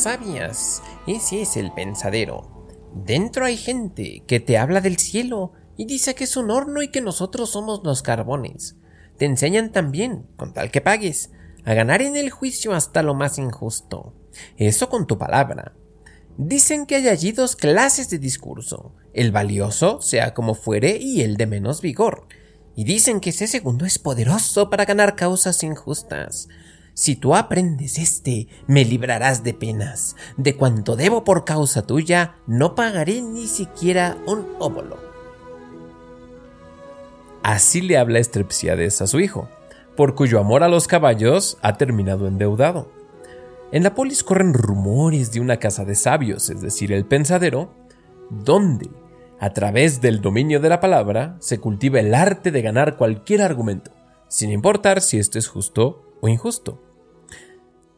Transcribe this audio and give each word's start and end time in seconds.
sabias. 0.00 0.82
Ese 1.06 1.42
es 1.42 1.56
el 1.56 1.72
pensadero. 1.72 2.66
Dentro 2.94 3.44
hay 3.44 3.56
gente 3.56 4.22
que 4.26 4.40
te 4.40 4.58
habla 4.58 4.80
del 4.80 4.98
cielo 4.98 5.52
y 5.76 5.84
dice 5.84 6.14
que 6.14 6.24
es 6.24 6.36
un 6.36 6.50
horno 6.50 6.82
y 6.82 6.88
que 6.88 7.00
nosotros 7.00 7.50
somos 7.50 7.80
los 7.84 8.02
carbones. 8.02 8.76
Te 9.16 9.24
enseñan 9.24 9.72
también, 9.72 10.26
con 10.36 10.52
tal 10.52 10.70
que 10.70 10.80
pagues, 10.80 11.30
a 11.64 11.74
ganar 11.74 12.02
en 12.02 12.16
el 12.16 12.30
juicio 12.30 12.72
hasta 12.72 13.02
lo 13.02 13.14
más 13.14 13.38
injusto. 13.38 14.14
Eso 14.56 14.88
con 14.88 15.06
tu 15.06 15.18
palabra. 15.18 15.74
Dicen 16.36 16.86
que 16.86 16.94
hay 16.94 17.08
allí 17.08 17.32
dos 17.32 17.56
clases 17.56 18.10
de 18.10 18.18
discurso, 18.18 18.94
el 19.12 19.32
valioso, 19.32 20.00
sea 20.00 20.34
como 20.34 20.54
fuere, 20.54 20.96
y 20.96 21.22
el 21.22 21.36
de 21.36 21.46
menos 21.46 21.80
vigor. 21.80 22.28
Y 22.76 22.84
dicen 22.84 23.18
que 23.18 23.30
ese 23.30 23.48
segundo 23.48 23.84
es 23.84 23.98
poderoso 23.98 24.70
para 24.70 24.84
ganar 24.84 25.16
causas 25.16 25.64
injustas. 25.64 26.48
Si 26.98 27.14
tú 27.14 27.36
aprendes 27.36 27.96
este, 27.96 28.48
me 28.66 28.84
librarás 28.84 29.44
de 29.44 29.54
penas. 29.54 30.16
De 30.36 30.56
cuanto 30.56 30.96
debo 30.96 31.22
por 31.22 31.44
causa 31.44 31.86
tuya, 31.86 32.34
no 32.48 32.74
pagaré 32.74 33.22
ni 33.22 33.46
siquiera 33.46 34.16
un 34.26 34.44
óvulo. 34.58 34.96
Así 37.44 37.82
le 37.82 37.98
habla 37.98 38.18
Estrepsiades 38.18 39.00
a 39.00 39.06
su 39.06 39.20
hijo, 39.20 39.48
por 39.96 40.16
cuyo 40.16 40.40
amor 40.40 40.64
a 40.64 40.68
los 40.68 40.88
caballos 40.88 41.56
ha 41.62 41.76
terminado 41.76 42.26
endeudado. 42.26 42.90
En 43.70 43.84
la 43.84 43.94
polis 43.94 44.24
corren 44.24 44.52
rumores 44.52 45.30
de 45.30 45.40
una 45.40 45.58
casa 45.58 45.84
de 45.84 45.94
sabios, 45.94 46.50
es 46.50 46.62
decir, 46.62 46.92
el 46.92 47.04
pensadero, 47.04 47.76
donde, 48.28 48.90
a 49.38 49.52
través 49.52 50.00
del 50.00 50.20
dominio 50.20 50.58
de 50.58 50.68
la 50.68 50.80
palabra, 50.80 51.36
se 51.38 51.60
cultiva 51.60 52.00
el 52.00 52.12
arte 52.12 52.50
de 52.50 52.60
ganar 52.60 52.96
cualquier 52.96 53.42
argumento, 53.42 53.92
sin 54.26 54.50
importar 54.50 55.00
si 55.00 55.20
esto 55.20 55.38
es 55.38 55.46
justo 55.46 56.02
o 56.20 56.26
injusto. 56.26 56.87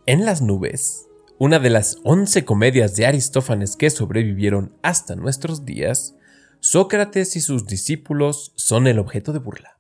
En 0.07 0.25
las 0.25 0.41
nubes, 0.41 1.09
una 1.39 1.59
de 1.59 1.69
las 1.69 1.99
once 2.05 2.47
comedias 2.47 2.97
de 2.97 3.05
Aristófanes 3.05 3.77
que 3.77 3.91
sobrevivieron 3.91 4.75
hasta 4.83 5.15
nuestros 5.15 5.67
días, 5.67 6.17
Sócrates 6.61 7.37
y 7.37 7.41
sus 7.43 7.67
discípulos 7.67 8.53
son 8.57 8.87
el 8.87 8.99
objeto 8.99 9.35
de 9.35 9.41
burla. 9.41 9.79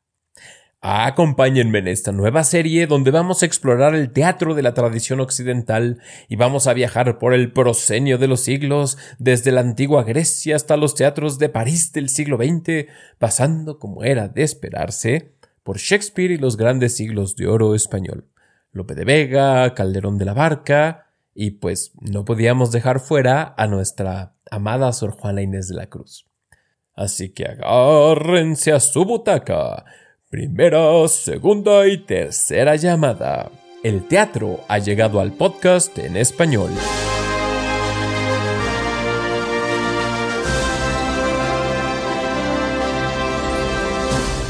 Acompáñenme 0.82 1.78
en 1.78 1.88
esta 1.88 2.12
nueva 2.12 2.44
serie 2.44 2.86
donde 2.86 3.10
vamos 3.10 3.42
a 3.42 3.46
explorar 3.46 3.94
el 3.94 4.12
teatro 4.12 4.54
de 4.54 4.62
la 4.62 4.74
tradición 4.74 5.20
occidental 5.20 6.00
y 6.28 6.36
vamos 6.36 6.66
a 6.66 6.74
viajar 6.74 7.18
por 7.18 7.32
el 7.32 7.52
prosenio 7.52 8.18
de 8.18 8.28
los 8.28 8.41
siglos, 8.41 8.98
desde 9.18 9.52
la 9.52 9.60
antigua 9.62 10.04
Grecia 10.04 10.54
hasta 10.54 10.76
los 10.76 10.94
teatros 10.94 11.38
de 11.38 11.48
París 11.48 11.92
del 11.92 12.10
siglo 12.10 12.36
XX, 12.36 12.86
pasando, 13.18 13.78
como 13.78 14.04
era 14.04 14.28
de 14.28 14.42
esperarse, 14.42 15.32
por 15.62 15.78
Shakespeare 15.78 16.32
y 16.32 16.38
los 16.38 16.56
grandes 16.56 16.94
siglos 16.96 17.36
de 17.36 17.46
oro 17.46 17.74
español. 17.74 18.30
Lope 18.72 18.94
de 18.94 19.04
Vega, 19.04 19.74
Calderón 19.74 20.18
de 20.18 20.24
la 20.24 20.34
Barca, 20.34 21.06
y 21.34 21.52
pues 21.52 21.92
no 22.00 22.24
podíamos 22.24 22.70
dejar 22.70 23.00
fuera 23.00 23.54
a 23.56 23.66
nuestra 23.66 24.34
amada 24.50 24.92
Sor 24.92 25.12
Juana 25.12 25.42
Inés 25.42 25.68
de 25.68 25.76
la 25.76 25.86
Cruz. 25.86 26.26
Así 26.94 27.30
que 27.30 27.46
agárrense 27.46 28.72
a 28.72 28.80
su 28.80 29.04
butaca 29.04 29.84
Primera, 30.28 31.08
segunda 31.08 31.88
y 31.88 31.98
tercera 31.98 32.76
llamada. 32.76 33.50
El 33.82 34.06
teatro 34.06 34.60
ha 34.68 34.78
llegado 34.78 35.18
al 35.20 35.32
podcast 35.32 35.98
en 35.98 36.16
español. 36.16 36.70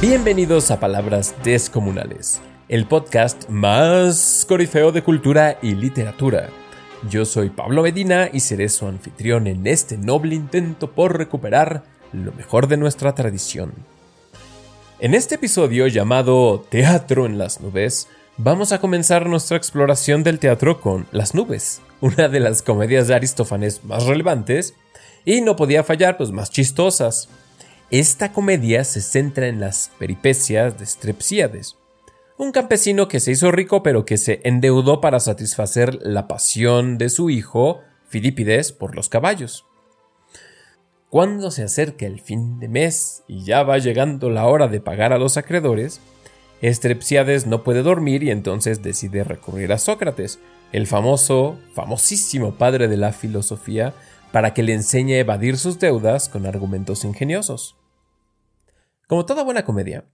Bienvenidos 0.03 0.71
a 0.71 0.81
Palabras 0.81 1.35
Descomunales, 1.43 2.43
el 2.71 2.87
podcast 2.87 3.49
más 3.49 4.47
corifeo 4.49 4.93
de 4.93 5.03
cultura 5.03 5.59
y 5.61 5.75
literatura. 5.75 6.51
Yo 7.11 7.25
soy 7.25 7.51
Pablo 7.51 7.83
Medina 7.83 8.31
y 8.33 8.39
seré 8.39 8.69
su 8.69 8.87
anfitrión 8.87 9.49
en 9.49 9.67
este 9.67 9.99
noble 9.99 10.37
intento 10.37 10.93
por 10.93 11.19
recuperar 11.19 11.83
lo 12.13 12.31
mejor 12.31 12.69
de 12.69 12.77
nuestra 12.77 13.13
tradición. 13.17 13.73
En 15.01 15.15
este 15.15 15.35
episodio 15.35 15.89
llamado 15.89 16.65
Teatro 16.69 17.27
en 17.27 17.39
las 17.39 17.61
nubes, 17.61 18.07
vamos 18.37 18.71
a 18.71 18.81
comenzar 18.81 19.27
nuestra 19.27 19.57
exploración 19.57 20.23
del 20.23 20.39
teatro 20.39 20.81
con 20.81 21.09
Las 21.11 21.35
nubes, 21.35 21.81
una 22.01 22.29
de 22.29 22.39
las 22.39 22.63
comedias 22.63 23.09
de 23.09 23.17
Aristófanes 23.17 23.83
más 23.83 24.05
relevantes 24.05 24.75
y 25.25 25.41
no 25.41 25.57
podía 25.57 25.83
fallar, 25.83 26.17
pues 26.17 26.31
más 26.31 26.53
chistosas. 26.53 27.29
Esta 27.91 28.33
comedia 28.33 28.85
se 28.85 29.01
centra 29.01 29.49
en 29.49 29.59
las 29.59 29.91
peripecias 29.99 30.79
de 30.79 30.87
Strepsiades, 30.87 31.75
un 32.41 32.53
campesino 32.53 33.07
que 33.07 33.21
se 33.21 33.33
hizo 33.33 33.53
rico 33.53 33.83
pero 33.83 34.07
que 34.07 34.17
se 34.17 34.41
endeudó 34.45 35.03
para 35.03 35.21
satisfacer 35.21 35.99
la 36.01 36.27
pasión 36.27 36.97
de 36.97 37.11
su 37.11 37.29
hijo, 37.29 37.83
Filipides, 38.09 38.73
por 38.73 38.97
los 38.97 39.11
caballos. 39.11 39.67
Cuando 41.11 41.51
se 41.51 41.65
acerca 41.65 42.07
el 42.07 42.19
fin 42.19 42.59
de 42.59 42.69
mes 42.69 43.25
y 43.29 43.45
ya 43.45 43.63
va 43.63 43.77
llegando 43.77 44.31
la 44.31 44.47
hora 44.47 44.69
de 44.69 44.81
pagar 44.81 45.13
a 45.13 45.19
los 45.19 45.37
acreedores, 45.37 46.01
Estrepsiades 46.63 47.47
no 47.47 47.63
puede 47.63 47.83
dormir 47.83 48.23
y 48.23 48.31
entonces 48.31 48.83
decide 48.83 49.23
recurrir 49.23 49.71
a 49.73 49.79
Sócrates, 49.79 50.39
el 50.73 50.87
famoso, 50.87 51.59
famosísimo 51.75 52.55
padre 52.55 52.89
de 52.89 52.97
la 52.97 53.13
filosofía, 53.13 53.93
para 54.33 54.55
que 54.55 54.63
le 54.63 54.73
enseñe 54.73 55.15
a 55.15 55.19
evadir 55.19 55.59
sus 55.59 55.79
deudas 55.79 56.31
con 56.31 56.47
argumentos 56.47 57.05
ingeniosos. 57.05 57.77
Como 59.07 59.27
toda 59.27 59.43
buena 59.43 59.65
comedia, 59.65 60.07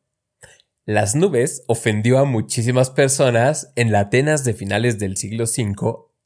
Las 0.88 1.16
nubes 1.16 1.64
ofendió 1.66 2.20
a 2.20 2.24
muchísimas 2.24 2.90
personas 2.90 3.72
en 3.74 3.90
la 3.90 4.02
Atenas 4.02 4.44
de 4.44 4.54
finales 4.54 5.00
del 5.00 5.16
siglo 5.16 5.42
V 5.42 5.74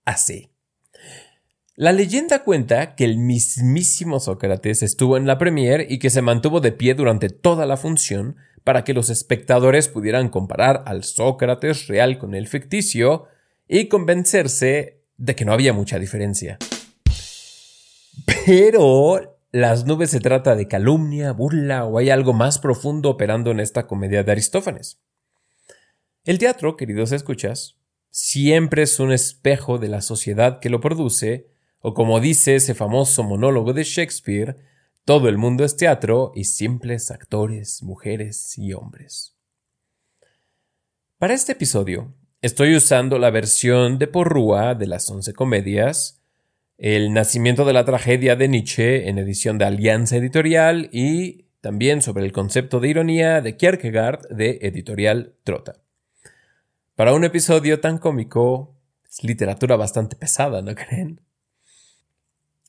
AC. 0.04 0.50
La 1.76 1.92
leyenda 1.92 2.44
cuenta 2.44 2.94
que 2.94 3.06
el 3.06 3.16
mismísimo 3.16 4.20
Sócrates 4.20 4.82
estuvo 4.82 5.16
en 5.16 5.26
la 5.26 5.38
premier 5.38 5.86
y 5.88 5.98
que 5.98 6.10
se 6.10 6.20
mantuvo 6.20 6.60
de 6.60 6.72
pie 6.72 6.92
durante 6.92 7.30
toda 7.30 7.64
la 7.64 7.78
función 7.78 8.36
para 8.62 8.84
que 8.84 8.92
los 8.92 9.08
espectadores 9.08 9.88
pudieran 9.88 10.28
comparar 10.28 10.82
al 10.84 11.04
Sócrates 11.04 11.86
real 11.86 12.18
con 12.18 12.34
el 12.34 12.46
ficticio 12.46 13.28
y 13.66 13.88
convencerse 13.88 15.00
de 15.16 15.34
que 15.34 15.46
no 15.46 15.54
había 15.54 15.72
mucha 15.72 15.98
diferencia. 15.98 16.58
Pero 18.44 19.29
las 19.52 19.84
nubes 19.84 20.10
se 20.10 20.20
trata 20.20 20.54
de 20.54 20.68
calumnia, 20.68 21.32
burla 21.32 21.84
o 21.84 21.98
hay 21.98 22.10
algo 22.10 22.32
más 22.32 22.58
profundo 22.58 23.10
operando 23.10 23.50
en 23.50 23.60
esta 23.60 23.86
comedia 23.86 24.22
de 24.22 24.32
Aristófanes. 24.32 25.00
El 26.24 26.38
teatro, 26.38 26.76
queridos 26.76 27.12
escuchas, 27.12 27.76
siempre 28.10 28.82
es 28.82 29.00
un 29.00 29.12
espejo 29.12 29.78
de 29.78 29.88
la 29.88 30.02
sociedad 30.02 30.60
que 30.60 30.70
lo 30.70 30.80
produce 30.80 31.50
o 31.80 31.94
como 31.94 32.20
dice 32.20 32.54
ese 32.56 32.74
famoso 32.74 33.22
monólogo 33.22 33.72
de 33.72 33.84
Shakespeare, 33.84 34.58
todo 35.04 35.28
el 35.28 35.38
mundo 35.38 35.64
es 35.64 35.76
teatro 35.76 36.30
y 36.34 36.44
simples 36.44 37.10
actores, 37.10 37.82
mujeres 37.82 38.56
y 38.58 38.74
hombres. 38.74 39.34
Para 41.18 41.34
este 41.34 41.52
episodio, 41.52 42.14
estoy 42.42 42.76
usando 42.76 43.18
la 43.18 43.30
versión 43.30 43.98
de 43.98 44.06
Porrúa 44.06 44.74
de 44.74 44.86
las 44.86 45.10
once 45.10 45.32
comedias, 45.32 46.19
El 46.80 47.12
nacimiento 47.12 47.66
de 47.66 47.74
la 47.74 47.84
tragedia 47.84 48.36
de 48.36 48.48
Nietzsche 48.48 49.10
en 49.10 49.18
edición 49.18 49.58
de 49.58 49.66
Alianza 49.66 50.16
Editorial 50.16 50.88
y 50.92 51.44
también 51.60 52.00
sobre 52.00 52.24
el 52.24 52.32
concepto 52.32 52.80
de 52.80 52.88
ironía 52.88 53.42
de 53.42 53.58
Kierkegaard 53.58 54.26
de 54.30 54.60
Editorial 54.62 55.34
Trota. 55.44 55.82
Para 56.94 57.12
un 57.12 57.24
episodio 57.24 57.80
tan 57.80 57.98
cómico, 57.98 58.78
es 59.06 59.22
literatura 59.22 59.76
bastante 59.76 60.16
pesada, 60.16 60.62
¿no 60.62 60.74
creen? 60.74 61.20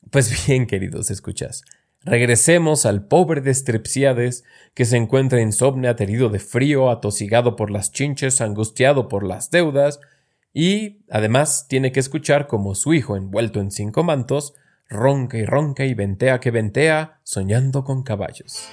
Pues 0.09 0.45
bien, 0.45 0.67
queridos 0.67 1.09
escuchas, 1.09 1.63
regresemos 2.01 2.85
al 2.85 3.07
pobre 3.07 3.39
de 3.39 3.53
Strepsiades, 3.53 4.43
que 4.73 4.83
se 4.83 4.97
encuentra 4.97 5.39
insomne, 5.39 5.87
aterido 5.87 6.27
de 6.27 6.39
frío, 6.39 6.91
atosigado 6.91 7.55
por 7.55 7.71
las 7.71 7.93
chinches, 7.93 8.41
angustiado 8.41 9.07
por 9.07 9.25
las 9.25 9.51
deudas, 9.51 10.01
y 10.53 10.99
además 11.09 11.67
tiene 11.69 11.91
que 11.91 11.99
escuchar 11.99 12.47
como 12.47 12.75
su 12.75 12.93
hijo, 12.93 13.15
envuelto 13.15 13.59
en 13.59 13.71
cinco 13.71 14.03
mantos, 14.03 14.53
ronca 14.89 15.37
y 15.37 15.45
ronca 15.45 15.85
y 15.85 15.93
ventea 15.93 16.39
que 16.39 16.51
ventea, 16.51 17.19
soñando 17.23 17.83
con 17.83 18.03
caballos. 18.03 18.67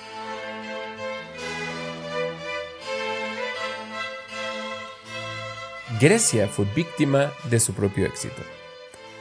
Grecia 6.01 6.49
fue 6.49 6.67
víctima 6.77 7.33
de 7.51 7.59
su 7.59 7.73
propio 7.73 8.07
éxito. 8.07 8.43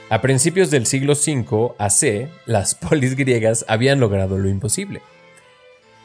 A 0.09 0.21
principios 0.21 0.69
del 0.69 0.85
siglo 0.85 1.13
V 1.13 1.73
AC, 1.77 2.29
las 2.45 2.75
polis 2.75 3.15
griegas 3.15 3.65
habían 3.67 3.99
logrado 3.99 4.37
lo 4.37 4.49
imposible. 4.49 5.01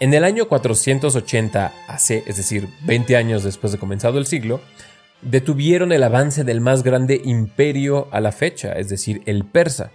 En 0.01 0.13
el 0.15 0.25
año 0.25 0.49
480 0.49 1.73
AC, 1.89 2.11
es 2.27 2.37
decir, 2.37 2.69
20 2.85 3.17
años 3.17 3.45
después 3.45 3.73
de 3.73 3.79
comenzado 3.79 4.19
el 4.19 4.27
siglo, 4.27 4.61
detuvieron 5.23 5.93
el 5.93 6.03
avance 6.03 6.45
del 6.45 6.61
más 6.61 6.83
grande 6.83 7.21
imperio 7.25 8.09
a 8.11 8.21
la 8.21 8.33
fecha, 8.33 8.73
es 8.73 8.89
decir, 8.89 9.23
el 9.27 9.45
persa. 9.45 9.93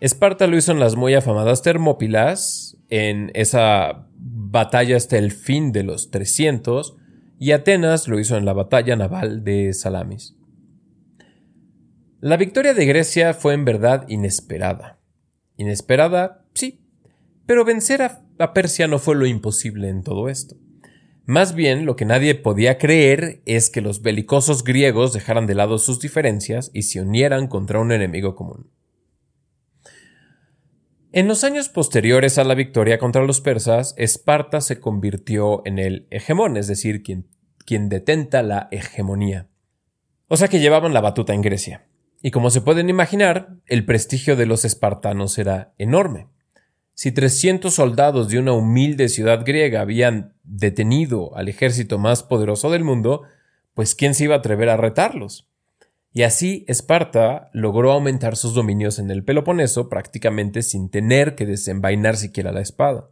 Esparta 0.00 0.46
lo 0.46 0.56
hizo 0.56 0.72
en 0.72 0.80
las 0.80 0.96
muy 0.96 1.14
afamadas 1.14 1.62
Termópilas, 1.62 2.76
en 2.90 3.30
esa 3.34 4.06
batalla 4.16 4.96
hasta 4.96 5.16
el 5.18 5.32
fin 5.32 5.72
de 5.72 5.82
los 5.82 6.10
300, 6.10 6.96
y 7.38 7.52
Atenas 7.52 8.08
lo 8.08 8.18
hizo 8.18 8.36
en 8.36 8.44
la 8.44 8.52
batalla 8.52 8.96
naval 8.96 9.44
de 9.44 9.72
Salamis. 9.72 10.36
La 12.20 12.36
victoria 12.36 12.72
de 12.72 12.86
Grecia 12.86 13.34
fue 13.34 13.52
en 13.54 13.64
verdad 13.64 14.06
inesperada. 14.08 14.98
Inesperada, 15.56 16.46
sí, 16.54 16.80
pero 17.46 17.64
vencer 17.64 18.02
a, 18.02 18.52
Persia 18.54 18.88
no 18.88 18.98
fue 18.98 19.14
lo 19.14 19.26
imposible 19.26 19.88
en 19.88 20.02
todo 20.02 20.28
esto. 20.28 20.56
Más 21.26 21.54
bien, 21.54 21.86
lo 21.86 21.96
que 21.96 22.04
nadie 22.04 22.34
podía 22.34 22.76
creer 22.76 23.40
es 23.46 23.70
que 23.70 23.80
los 23.80 24.02
belicosos 24.02 24.62
griegos 24.62 25.14
dejaran 25.14 25.46
de 25.46 25.54
lado 25.54 25.78
sus 25.78 25.98
diferencias 25.98 26.70
y 26.74 26.82
se 26.82 27.00
unieran 27.00 27.46
contra 27.46 27.80
un 27.80 27.92
enemigo 27.92 28.34
común. 28.34 28.70
En 31.12 31.28
los 31.28 31.44
años 31.44 31.68
posteriores 31.68 32.36
a 32.38 32.44
la 32.44 32.54
victoria 32.54 32.98
contra 32.98 33.24
los 33.24 33.40
persas, 33.40 33.94
Esparta 33.96 34.60
se 34.60 34.80
convirtió 34.80 35.62
en 35.64 35.78
el 35.78 36.06
hegemón, 36.10 36.56
es 36.56 36.66
decir, 36.66 37.02
quien, 37.02 37.28
quien 37.64 37.88
detenta 37.88 38.42
la 38.42 38.68
hegemonía. 38.70 39.48
O 40.28 40.36
sea 40.36 40.48
que 40.48 40.60
llevaban 40.60 40.92
la 40.92 41.00
batuta 41.00 41.32
en 41.32 41.40
Grecia. 41.40 41.86
Y 42.20 42.32
como 42.32 42.50
se 42.50 42.60
pueden 42.60 42.90
imaginar, 42.90 43.56
el 43.66 43.86
prestigio 43.86 44.34
de 44.34 44.46
los 44.46 44.64
espartanos 44.64 45.38
era 45.38 45.72
enorme. 45.78 46.26
Si 46.94 47.10
300 47.10 47.74
soldados 47.74 48.28
de 48.28 48.38
una 48.38 48.52
humilde 48.52 49.08
ciudad 49.08 49.44
griega 49.44 49.80
habían 49.80 50.34
detenido 50.44 51.36
al 51.36 51.48
ejército 51.48 51.98
más 51.98 52.22
poderoso 52.22 52.70
del 52.70 52.84
mundo, 52.84 53.22
pues 53.74 53.96
¿quién 53.96 54.14
se 54.14 54.24
iba 54.24 54.36
a 54.36 54.38
atrever 54.38 54.68
a 54.68 54.76
retarlos? 54.76 55.48
Y 56.12 56.22
así 56.22 56.64
Esparta 56.68 57.50
logró 57.52 57.90
aumentar 57.90 58.36
sus 58.36 58.54
dominios 58.54 59.00
en 59.00 59.10
el 59.10 59.24
Peloponeso 59.24 59.88
prácticamente 59.88 60.62
sin 60.62 60.88
tener 60.88 61.34
que 61.34 61.44
desenvainar 61.44 62.16
siquiera 62.16 62.52
la 62.52 62.60
espada. 62.60 63.10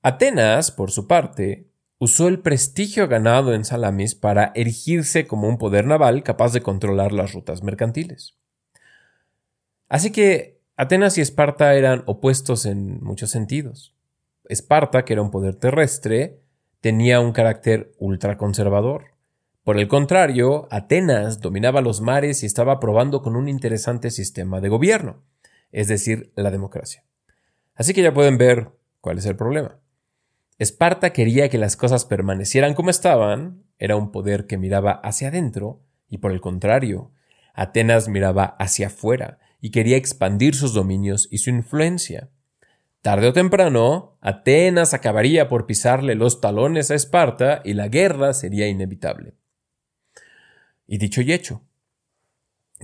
Atenas, 0.00 0.70
por 0.70 0.90
su 0.90 1.06
parte, 1.06 1.68
usó 1.98 2.28
el 2.28 2.40
prestigio 2.40 3.06
ganado 3.06 3.52
en 3.52 3.66
Salamis 3.66 4.14
para 4.14 4.52
erigirse 4.54 5.26
como 5.26 5.46
un 5.46 5.58
poder 5.58 5.86
naval 5.86 6.22
capaz 6.22 6.54
de 6.54 6.62
controlar 6.62 7.12
las 7.12 7.34
rutas 7.34 7.62
mercantiles. 7.62 8.38
Así 9.90 10.10
que 10.10 10.51
Atenas 10.76 11.18
y 11.18 11.20
Esparta 11.20 11.74
eran 11.74 12.02
opuestos 12.06 12.64
en 12.64 13.02
muchos 13.02 13.30
sentidos. 13.30 13.94
Esparta, 14.48 15.04
que 15.04 15.12
era 15.12 15.22
un 15.22 15.30
poder 15.30 15.54
terrestre, 15.56 16.40
tenía 16.80 17.20
un 17.20 17.32
carácter 17.32 17.92
ultraconservador. 17.98 19.12
Por 19.64 19.78
el 19.78 19.86
contrario, 19.86 20.66
Atenas 20.70 21.40
dominaba 21.40 21.82
los 21.82 22.00
mares 22.00 22.42
y 22.42 22.46
estaba 22.46 22.80
probando 22.80 23.22
con 23.22 23.36
un 23.36 23.48
interesante 23.48 24.10
sistema 24.10 24.60
de 24.60 24.70
gobierno, 24.70 25.22
es 25.72 25.88
decir, 25.88 26.32
la 26.36 26.50
democracia. 26.50 27.04
Así 27.74 27.92
que 27.92 28.02
ya 28.02 28.14
pueden 28.14 28.38
ver 28.38 28.70
cuál 29.00 29.18
es 29.18 29.26
el 29.26 29.36
problema. 29.36 29.78
Esparta 30.58 31.12
quería 31.12 31.50
que 31.50 31.58
las 31.58 31.76
cosas 31.76 32.06
permanecieran 32.06 32.74
como 32.74 32.90
estaban, 32.90 33.62
era 33.78 33.96
un 33.96 34.10
poder 34.10 34.46
que 34.46 34.58
miraba 34.58 34.92
hacia 34.92 35.28
adentro, 35.28 35.82
y 36.08 36.18
por 36.18 36.32
el 36.32 36.40
contrario, 36.40 37.12
Atenas 37.54 38.08
miraba 38.08 38.56
hacia 38.58 38.86
afuera, 38.88 39.38
y 39.62 39.70
quería 39.70 39.96
expandir 39.96 40.56
sus 40.56 40.74
dominios 40.74 41.28
y 41.30 41.38
su 41.38 41.48
influencia. 41.48 42.28
Tarde 43.00 43.28
o 43.28 43.32
temprano, 43.32 44.18
Atenas 44.20 44.92
acabaría 44.92 45.48
por 45.48 45.66
pisarle 45.66 46.16
los 46.16 46.40
talones 46.40 46.90
a 46.90 46.96
Esparta 46.96 47.62
y 47.64 47.74
la 47.74 47.88
guerra 47.88 48.34
sería 48.34 48.66
inevitable. 48.66 49.34
Y 50.86 50.98
dicho 50.98 51.22
y 51.22 51.32
hecho. 51.32 51.62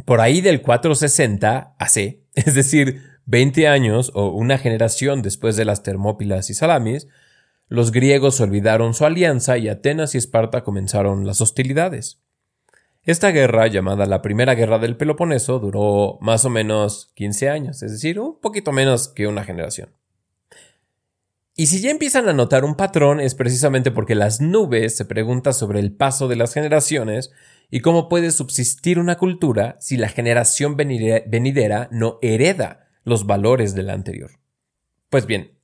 Por 0.04 0.20
ahí 0.20 0.40
del 0.40 0.62
460 0.62 1.74
AC, 1.78 1.96
es 2.34 2.54
decir, 2.54 3.02
20 3.26 3.66
años 3.66 4.12
o 4.14 4.28
una 4.28 4.56
generación 4.56 5.20
después 5.20 5.56
de 5.56 5.64
las 5.64 5.82
Termópilas 5.82 6.48
y 6.48 6.54
Salamis, 6.54 7.08
los 7.66 7.90
griegos 7.90 8.40
olvidaron 8.40 8.94
su 8.94 9.04
alianza 9.04 9.58
y 9.58 9.68
Atenas 9.68 10.14
y 10.14 10.18
Esparta 10.18 10.62
comenzaron 10.62 11.26
las 11.26 11.40
hostilidades. 11.40 12.22
Esta 13.04 13.30
guerra, 13.30 13.66
llamada 13.68 14.06
la 14.06 14.20
Primera 14.20 14.54
Guerra 14.54 14.78
del 14.78 14.96
Peloponeso, 14.96 15.58
duró 15.58 16.18
más 16.20 16.44
o 16.44 16.50
menos 16.50 17.10
15 17.14 17.48
años, 17.48 17.82
es 17.82 17.92
decir, 17.92 18.20
un 18.20 18.38
poquito 18.40 18.72
menos 18.72 19.08
que 19.08 19.26
una 19.26 19.44
generación. 19.44 19.90
Y 21.60 21.66
si 21.66 21.80
ya 21.80 21.90
empiezan 21.90 22.28
a 22.28 22.32
notar 22.32 22.64
un 22.64 22.76
patrón 22.76 23.18
es 23.18 23.34
precisamente 23.34 23.90
porque 23.90 24.14
las 24.14 24.40
nubes 24.40 24.96
se 24.96 25.04
preguntan 25.04 25.52
sobre 25.52 25.80
el 25.80 25.92
paso 25.92 26.28
de 26.28 26.36
las 26.36 26.54
generaciones 26.54 27.32
y 27.68 27.80
cómo 27.80 28.08
puede 28.08 28.30
subsistir 28.30 29.00
una 29.00 29.18
cultura 29.18 29.76
si 29.80 29.96
la 29.96 30.08
generación 30.08 30.76
venidera 30.76 31.88
no 31.90 32.20
hereda 32.22 32.86
los 33.02 33.26
valores 33.26 33.74
de 33.74 33.82
la 33.82 33.94
anterior. 33.94 34.38
Pues 35.10 35.26
bien, 35.26 35.57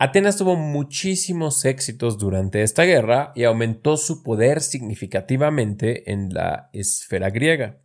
Atenas 0.00 0.36
tuvo 0.36 0.54
muchísimos 0.54 1.64
éxitos 1.64 2.18
durante 2.18 2.62
esta 2.62 2.84
guerra 2.84 3.32
y 3.34 3.42
aumentó 3.42 3.96
su 3.96 4.22
poder 4.22 4.60
significativamente 4.60 6.12
en 6.12 6.32
la 6.32 6.70
esfera 6.72 7.30
griega. 7.30 7.80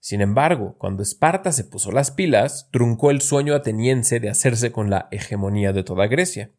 Sin 0.00 0.22
embargo, 0.22 0.76
cuando 0.78 1.02
Esparta 1.02 1.52
se 1.52 1.64
puso 1.64 1.92
las 1.92 2.10
pilas, 2.10 2.70
truncó 2.72 3.10
el 3.10 3.20
sueño 3.20 3.54
ateniense 3.54 4.18
de 4.18 4.30
hacerse 4.30 4.72
con 4.72 4.88
la 4.88 5.08
hegemonía 5.10 5.74
de 5.74 5.82
toda 5.82 6.06
Grecia. 6.06 6.52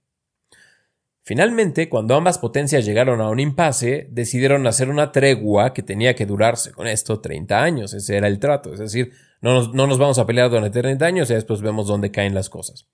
Finalmente, 1.24 1.90
cuando 1.90 2.14
ambas 2.14 2.38
potencias 2.38 2.86
llegaron 2.86 3.22
a 3.22 3.30
un 3.30 3.40
impasse, 3.40 4.08
decidieron 4.12 4.68
hacer 4.68 4.90
una 4.90 5.12
tregua 5.12 5.74
que 5.74 5.82
tenía 5.82 6.16
que 6.16 6.28
durarse 6.28 6.72
con 6.72 6.86
esto 6.86 7.20
30 7.20 7.64
años. 7.64 7.96
Ese 7.96 8.16
era 8.16 8.28
el 8.28 8.38
trato. 8.38 8.74
Es 8.74 8.80
decir, 8.80 9.12
no 9.42 9.56
nos, 9.56 9.74
no 9.74 9.88
nos 9.88 9.98
vamos 9.98 10.20
a 10.20 10.28
pelear 10.28 10.52
durante 10.52 10.84
30 10.84 11.04
años 11.04 11.32
y 11.32 11.34
después 11.34 11.62
vemos 11.62 11.88
dónde 11.88 12.12
caen 12.12 12.36
las 12.36 12.52
cosas. 12.52 12.88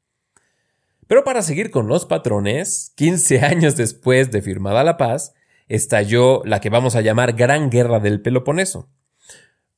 Pero 1.11 1.25
para 1.25 1.41
seguir 1.41 1.71
con 1.71 1.89
los 1.89 2.05
patrones, 2.05 2.93
15 2.95 3.39
años 3.45 3.75
después 3.75 4.31
de 4.31 4.41
firmada 4.41 4.81
la 4.85 4.95
paz, 4.95 5.33
estalló 5.67 6.41
la 6.45 6.61
que 6.61 6.69
vamos 6.69 6.95
a 6.95 7.01
llamar 7.01 7.33
Gran 7.33 7.69
Guerra 7.69 7.99
del 7.99 8.21
Peloponeso. 8.21 8.87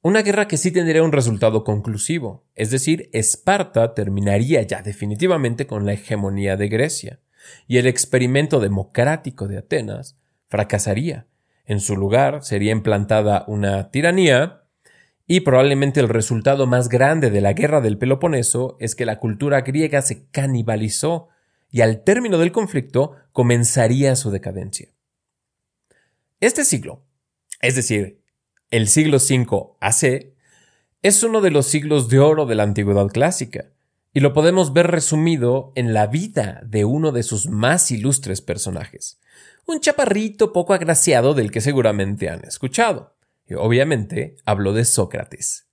Una 0.03 0.21
guerra 0.21 0.47
que 0.47 0.57
sí 0.57 0.69
tendría 0.69 1.01
un 1.01 1.11
resultado 1.11 1.63
conclusivo, 1.63 2.45
es 2.53 2.69
decir, 2.69 3.09
Esparta 3.13 3.95
terminaría 3.95 4.61
ya 4.61 4.83
definitivamente 4.83 5.65
con 5.65 5.87
la 5.87 5.93
hegemonía 5.93 6.55
de 6.55 6.67
Grecia, 6.67 7.19
y 7.65 7.79
el 7.79 7.87
experimento 7.87 8.59
democrático 8.59 9.47
de 9.47 9.57
Atenas 9.57 10.19
fracasaría. 10.49 11.25
En 11.65 11.79
su 11.79 11.97
lugar 11.97 12.43
sería 12.43 12.73
implantada 12.73 13.43
una 13.47 13.89
tiranía 13.89 14.62
y 15.25 15.41
probablemente 15.41 15.99
el 15.99 16.09
resultado 16.09 16.67
más 16.67 16.89
grande 16.89 17.29
de 17.29 17.41
la 17.41 17.53
guerra 17.53 17.81
del 17.81 17.97
Peloponeso 17.97 18.75
es 18.79 18.95
que 18.95 19.05
la 19.05 19.19
cultura 19.19 19.61
griega 19.61 20.01
se 20.01 20.27
canibalizó 20.29 21.29
y 21.71 21.81
al 21.81 22.03
término 22.03 22.37
del 22.37 22.51
conflicto 22.51 23.13
comenzaría 23.31 24.15
su 24.15 24.31
decadencia. 24.31 24.89
Este 26.39 26.65
siglo, 26.65 27.05
es 27.61 27.75
decir, 27.75 28.21
el 28.69 28.87
siglo 28.87 29.17
V 29.17 29.77
AC, 29.79 30.33
es 31.01 31.23
uno 31.23 31.41
de 31.41 31.51
los 31.51 31.67
siglos 31.67 32.09
de 32.09 32.19
oro 32.19 32.45
de 32.45 32.55
la 32.55 32.63
antigüedad 32.63 33.07
clásica, 33.07 33.65
y 34.13 34.19
lo 34.19 34.33
podemos 34.33 34.73
ver 34.73 34.87
resumido 34.87 35.71
en 35.75 35.93
la 35.93 36.05
vida 36.05 36.61
de 36.65 36.85
uno 36.85 37.11
de 37.11 37.23
sus 37.23 37.47
más 37.47 37.89
ilustres 37.91 38.41
personajes, 38.41 39.19
un 39.65 39.79
chaparrito 39.79 40.53
poco 40.53 40.73
agraciado 40.73 41.33
del 41.33 41.49
que 41.49 41.61
seguramente 41.61 42.29
han 42.29 42.45
escuchado. 42.45 43.12
Obviamente 43.57 44.37
hablo 44.45 44.73
de 44.73 44.85
Sócrates. 44.85 45.67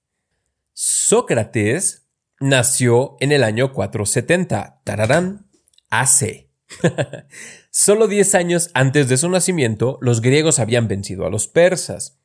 Sócrates 0.72 2.08
nació 2.40 3.16
en 3.20 3.32
el 3.32 3.44
año 3.44 3.72
470, 3.72 4.80
tararán, 4.84 5.46
AC. 5.90 6.48
Solo 7.70 8.08
10 8.08 8.34
años 8.34 8.70
antes 8.74 9.08
de 9.08 9.16
su 9.16 9.28
nacimiento, 9.28 9.98
los 10.00 10.20
griegos 10.20 10.58
habían 10.58 10.88
vencido 10.88 11.26
a 11.26 11.30
los 11.30 11.48
persas. 11.48 12.18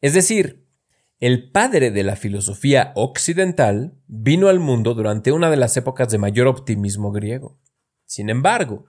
Es 0.00 0.14
decir, 0.14 0.66
el 1.20 1.50
padre 1.50 1.90
de 1.90 2.02
la 2.02 2.16
filosofía 2.16 2.92
occidental 2.96 3.94
vino 4.08 4.48
al 4.48 4.58
mundo 4.58 4.94
durante 4.94 5.30
una 5.30 5.50
de 5.50 5.56
las 5.56 5.76
épocas 5.76 6.08
de 6.08 6.18
mayor 6.18 6.48
optimismo 6.48 7.12
griego. 7.12 7.58
Sin 8.04 8.28
embargo, 8.28 8.86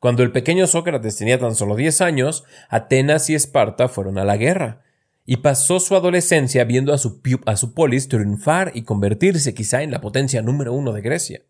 cuando 0.00 0.22
el 0.22 0.32
pequeño 0.32 0.66
Sócrates 0.66 1.16
tenía 1.16 1.38
tan 1.38 1.54
solo 1.54 1.76
10 1.76 2.00
años, 2.00 2.44
Atenas 2.68 3.28
y 3.30 3.34
Esparta 3.34 3.88
fueron 3.88 4.18
a 4.18 4.24
la 4.24 4.36
guerra, 4.36 4.83
y 5.26 5.38
pasó 5.38 5.80
su 5.80 5.96
adolescencia 5.96 6.64
viendo 6.64 6.92
a 6.92 6.98
su, 6.98 7.20
a 7.46 7.56
su 7.56 7.72
polis 7.74 8.08
triunfar 8.08 8.72
y 8.74 8.82
convertirse 8.82 9.54
quizá 9.54 9.82
en 9.82 9.90
la 9.90 10.00
potencia 10.00 10.42
número 10.42 10.72
uno 10.72 10.92
de 10.92 11.00
Grecia. 11.00 11.42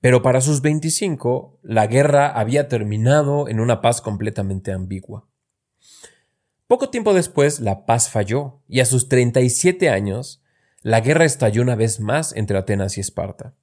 Pero 0.00 0.22
para 0.22 0.40
sus 0.40 0.62
25, 0.62 1.58
la 1.62 1.86
guerra 1.86 2.28
había 2.28 2.68
terminado 2.68 3.48
en 3.48 3.60
una 3.60 3.80
paz 3.80 4.00
completamente 4.00 4.72
ambigua. 4.72 5.26
Poco 6.66 6.88
tiempo 6.88 7.12
después, 7.12 7.60
la 7.60 7.84
paz 7.84 8.08
falló, 8.08 8.60
y 8.68 8.80
a 8.80 8.86
sus 8.86 9.08
37 9.08 9.90
años, 9.90 10.40
la 10.82 11.00
guerra 11.00 11.24
estalló 11.24 11.62
una 11.62 11.74
vez 11.74 12.00
más 12.00 12.34
entre 12.34 12.56
Atenas 12.56 12.96
y 12.96 13.00
Esparta. 13.00 13.54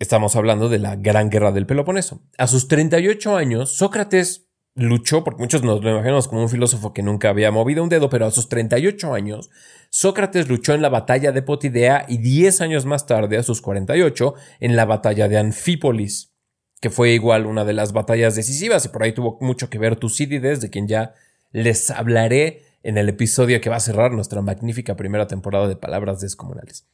Estamos 0.00 0.34
hablando 0.34 0.68
de 0.68 0.78
la 0.78 0.96
Gran 0.96 1.28
Guerra 1.28 1.52
del 1.52 1.66
Peloponeso. 1.66 2.22
A 2.38 2.46
sus 2.46 2.66
38 2.66 3.36
años, 3.36 3.76
Sócrates 3.76 4.47
luchó, 4.78 5.24
porque 5.24 5.40
muchos 5.40 5.62
nos 5.62 5.82
lo 5.82 5.90
imaginamos 5.90 6.28
como 6.28 6.42
un 6.42 6.48
filósofo 6.48 6.92
que 6.92 7.02
nunca 7.02 7.28
había 7.28 7.50
movido 7.50 7.82
un 7.82 7.88
dedo, 7.88 8.08
pero 8.08 8.26
a 8.26 8.30
sus 8.30 8.48
38 8.48 9.12
años, 9.12 9.50
Sócrates 9.90 10.48
luchó 10.48 10.74
en 10.74 10.82
la 10.82 10.88
batalla 10.88 11.32
de 11.32 11.42
Potidea 11.42 12.06
y 12.08 12.18
10 12.18 12.60
años 12.60 12.86
más 12.86 13.06
tarde, 13.06 13.36
a 13.36 13.42
sus 13.42 13.60
48, 13.60 14.34
en 14.60 14.76
la 14.76 14.84
batalla 14.84 15.28
de 15.28 15.38
Anfípolis, 15.38 16.32
que 16.80 16.90
fue 16.90 17.10
igual 17.10 17.46
una 17.46 17.64
de 17.64 17.72
las 17.72 17.92
batallas 17.92 18.36
decisivas 18.36 18.84
y 18.84 18.88
por 18.88 19.02
ahí 19.02 19.12
tuvo 19.12 19.38
mucho 19.40 19.68
que 19.68 19.78
ver 19.78 19.96
Tucídides, 19.96 20.60
de 20.60 20.70
quien 20.70 20.86
ya 20.86 21.14
les 21.50 21.90
hablaré 21.90 22.62
en 22.82 22.98
el 22.98 23.08
episodio 23.08 23.60
que 23.60 23.70
va 23.70 23.76
a 23.76 23.80
cerrar 23.80 24.12
nuestra 24.12 24.42
magnífica 24.42 24.96
primera 24.96 25.26
temporada 25.26 25.66
de 25.66 25.76
Palabras 25.76 26.20
Descomunales. 26.20 26.86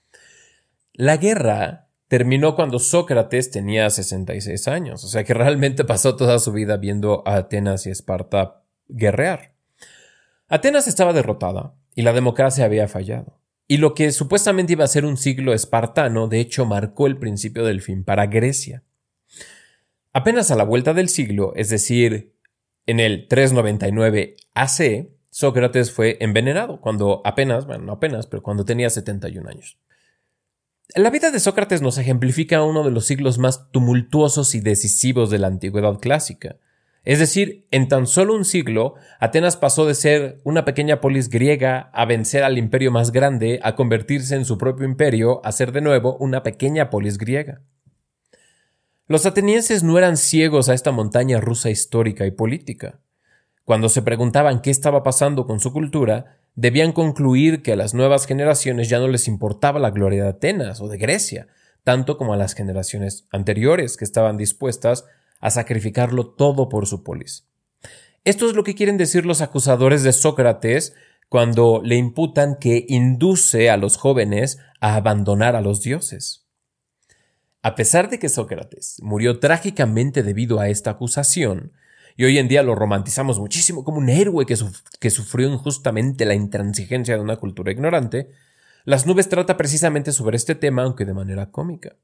La 0.95 1.19
guerra 1.19 1.89
terminó 2.15 2.55
cuando 2.55 2.79
Sócrates 2.79 3.51
tenía 3.51 3.91
66 3.91 4.69
años, 4.69 5.03
o 5.03 5.09
sea 5.09 5.25
que 5.25 5.35
realmente 5.35 5.83
pasó 5.83 6.15
toda 6.15 6.39
su 6.39 6.53
vida 6.53 6.77
viendo 6.77 7.25
a 7.27 7.35
Atenas 7.35 7.89
y 7.89 7.91
Esparta 7.91 8.63
guerrear. 8.87 9.57
Atenas 10.47 10.87
estaba 10.87 11.13
derrotada 11.13 11.75
y 11.93 12.03
la 12.03 12.13
democracia 12.13 12.67
había 12.67 12.87
fallado. 12.87 13.41
Y 13.67 13.79
lo 13.79 13.95
que 13.95 14.13
supuestamente 14.13 14.75
iba 14.75 14.85
a 14.85 14.87
ser 14.87 15.05
un 15.05 15.17
siglo 15.17 15.55
espartano, 15.55 16.29
de 16.29 16.39
hecho, 16.39 16.65
marcó 16.67 17.09
el 17.09 17.17
principio 17.17 17.65
del 17.65 17.83
fin 17.83 18.05
para 18.05 18.27
Grecia. 18.27 18.85
Apenas 20.13 20.53
a 20.53 20.55
la 20.55 20.63
vuelta 20.63 20.95
del 20.95 21.09
siglo, 21.09 21.53
es 21.57 21.69
decir, 21.69 22.37
en 22.87 23.01
el 23.01 23.27
399 23.27 24.37
AC, 24.55 25.09
Sócrates 25.31 25.91
fue 25.91 26.19
envenenado 26.21 26.81
cuando 26.81 27.23
apenas, 27.25 27.67
bueno, 27.67 27.87
no 27.87 27.93
apenas, 27.95 28.29
pero 28.29 28.41
cuando 28.41 28.65
tenía 28.65 28.89
71 28.89 29.51
años. 29.51 29.79
La 30.93 31.11
vida 31.11 31.31
de 31.31 31.41
Sócrates 31.41 31.81
nos 31.81 31.99
ejemplifica 31.99 32.63
uno 32.63 32.85
de 32.85 32.91
los 32.91 33.07
siglos 33.07 33.39
más 33.39 33.71
tumultuosos 33.73 34.55
y 34.55 34.61
decisivos 34.61 35.31
de 35.31 35.39
la 35.39 35.47
antigüedad 35.47 35.99
clásica. 35.99 36.57
Es 37.05 37.19
decir, 37.19 37.67
en 37.71 37.89
tan 37.89 38.07
solo 38.07 38.35
un 38.35 38.45
siglo, 38.45 38.95
Atenas 39.19 39.57
pasó 39.57 39.87
de 39.87 39.95
ser 39.95 40.41
una 40.45 40.65
pequeña 40.65 41.01
polis 41.01 41.31
griega 41.31 41.91
a 41.93 42.05
vencer 42.05 42.45
al 42.45 42.59
imperio 42.59 42.93
más 42.93 43.13
grande, 43.13 43.61
a 43.63 43.75
convertirse 43.75 44.37
en 44.37 44.45
su 44.45 44.57
propio 44.57 44.87
imperio, 44.87 45.45
a 45.45 45.53
ser 45.53 45.73
de 45.73 45.81
nuevo 45.81 46.17
una 46.19 46.43
pequeña 46.43 46.91
polis 46.91 47.19
griega. 47.19 47.63
Los 49.07 49.27
atenienses 49.27 49.83
no 49.83 49.99
eran 49.99 50.17
ciegos 50.17 50.69
a 50.69 50.75
esta 50.75 50.93
montaña 50.93 51.41
rusa 51.41 51.71
histórica 51.71 52.25
y 52.25 52.31
política. 52.31 53.01
Cuando 53.65 53.89
se 53.89 54.03
preguntaban 54.03 54.61
qué 54.61 54.71
estaba 54.71 55.03
pasando 55.03 55.47
con 55.47 55.59
su 55.59 55.73
cultura, 55.73 56.39
debían 56.55 56.93
concluir 56.93 57.63
que 57.63 57.73
a 57.73 57.77
las 57.77 57.95
nuevas 57.95 58.27
generaciones 58.27 58.89
ya 58.89 58.99
no 58.99 59.09
les 59.09 59.27
importaba 59.27 59.81
la 59.81 59.91
gloria 59.91 60.25
de 60.25 60.29
Atenas 60.31 60.81
o 60.81 60.89
de 60.89 60.99
Grecia, 60.99 61.49
tanto 61.83 62.17
como 62.19 62.35
a 62.35 62.37
las 62.37 62.55
generaciones 62.55 63.27
anteriores 63.31 63.97
que 63.97 64.05
estaban 64.05 64.37
dispuestas 64.37 65.05
a 65.41 65.51
sacrificarlo 65.51 66.27
todo 66.27 66.69
por 66.69 66.87
su 66.87 67.03
polis. 67.03 67.47
Esto 68.25 68.49
es 68.49 68.55
lo 68.55 68.65
que 68.65 68.75
quieren 68.75 68.97
decir 68.97 69.27
los 69.27 69.41
acusadores 69.41 70.03
de 70.03 70.13
Sócrates 70.13 70.95
cuando 71.29 71.81
le 71.83 71.97
imputan 71.97 72.57
que 72.59 72.85
induce 72.89 73.71
a 73.71 73.77
los 73.77 73.97
jóvenes 73.97 74.59
a 74.81 74.95
abandonar 74.95 75.57
a 75.57 75.61
los 75.61 75.83
dioses. 75.83 76.47
A 77.63 77.75
pesar 77.75 78.11
de 78.11 78.19
que 78.19 78.29
Sócrates 78.29 78.99
murió 79.03 79.41
trágicamente 79.41 80.23
debido 80.23 80.61
a 80.61 80.69
esta 80.69 80.91
acusación, 80.91 81.73
y 82.17 82.25
hoy 82.25 82.39
en 82.39 82.49
día 82.49 82.63
lo 82.63 82.75
romantizamos 82.75 83.39
muchísimo 83.39 83.85
como 83.85 83.99
un 83.99 84.09
héroe 84.09 84.47
que, 84.47 84.57
que 85.01 85.11
sufrió 85.11 85.49
injustamente 85.49 86.25
la 86.25 86.35
intransigencia 86.35 87.17
de 87.17 87.23
una 87.23 87.37
cultura 87.37 87.73
ignorante, 87.73 88.31
Las 88.85 89.07
nubes 89.07 89.31
trata 89.31 89.57
precisamente 89.57 90.13
sobre 90.13 90.37
este 90.37 90.55
tema, 90.55 90.83
aunque 90.83 91.07
de 91.07 91.15
manera 91.15 91.51
cómica. 91.51 91.97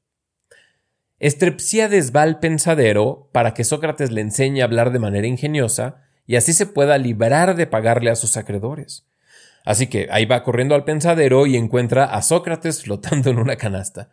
Estrepsiades 1.19 2.11
va 2.15 2.23
al 2.23 2.39
pensadero 2.39 3.29
para 3.31 3.53
que 3.53 3.63
Sócrates 3.63 4.09
le 4.09 4.21
enseñe 4.21 4.61
a 4.61 4.63
hablar 4.63 4.91
de 4.91 4.97
manera 4.97 5.27
ingeniosa 5.27 6.01
y 6.25 6.37
así 6.37 6.53
se 6.53 6.65
pueda 6.65 6.97
librar 6.97 7.55
de 7.55 7.67
pagarle 7.67 8.09
a 8.09 8.15
sus 8.15 8.37
acreedores. 8.37 9.05
Así 9.63 9.85
que 9.85 10.07
ahí 10.09 10.25
va 10.25 10.43
corriendo 10.43 10.73
al 10.73 10.83
pensadero 10.83 11.45
y 11.45 11.57
encuentra 11.57 12.05
a 12.05 12.23
Sócrates 12.23 12.81
flotando 12.81 13.29
en 13.29 13.37
una 13.37 13.57
canasta. 13.57 14.09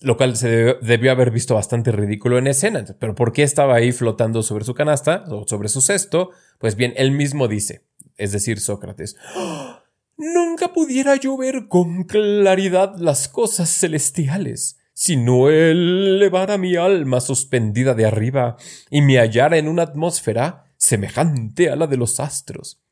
Lo 0.00 0.16
cual 0.16 0.36
se 0.36 0.76
debió, 0.80 1.10
haber 1.10 1.32
visto 1.32 1.54
bastante 1.54 1.90
ridículo 1.90 2.38
en 2.38 2.46
escena. 2.46 2.84
Pero 2.98 3.14
¿por 3.14 3.32
qué 3.32 3.42
estaba 3.42 3.74
ahí 3.74 3.90
flotando 3.90 4.42
sobre 4.42 4.64
su 4.64 4.74
canasta 4.74 5.24
o 5.28 5.46
sobre 5.46 5.68
su 5.68 5.80
cesto? 5.80 6.30
Pues 6.58 6.76
bien, 6.76 6.94
él 6.96 7.10
mismo 7.10 7.48
dice, 7.48 7.82
es 8.16 8.30
decir, 8.32 8.60
Sócrates, 8.60 9.16
¡Ah! 9.34 9.82
Nunca 10.16 10.72
pudiera 10.72 11.14
yo 11.14 11.36
ver 11.36 11.68
con 11.68 12.02
claridad 12.02 12.96
las 12.98 13.28
cosas 13.28 13.70
celestiales 13.70 14.78
si 14.92 15.16
no 15.16 15.48
elevara 15.48 16.58
mi 16.58 16.74
alma 16.74 17.20
suspendida 17.20 17.94
de 17.94 18.04
arriba 18.04 18.56
y 18.90 19.00
me 19.00 19.20
hallara 19.20 19.56
en 19.58 19.68
una 19.68 19.84
atmósfera 19.84 20.64
semejante 20.76 21.70
a 21.70 21.76
la 21.76 21.86
de 21.86 21.96
los 21.96 22.18
astros. 22.18 22.82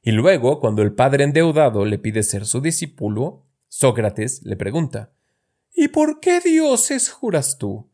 Y 0.00 0.12
luego, 0.12 0.60
cuando 0.60 0.82
el 0.82 0.92
padre 0.92 1.24
endeudado 1.24 1.84
le 1.84 1.98
pide 1.98 2.22
ser 2.22 2.46
su 2.46 2.60
discípulo, 2.60 3.42
Sócrates 3.66 4.44
le 4.44 4.54
pregunta 4.54 5.15
¿Y 5.78 5.88
por 5.88 6.20
qué 6.20 6.40
dioses 6.40 7.10
juras 7.10 7.58
tú? 7.58 7.90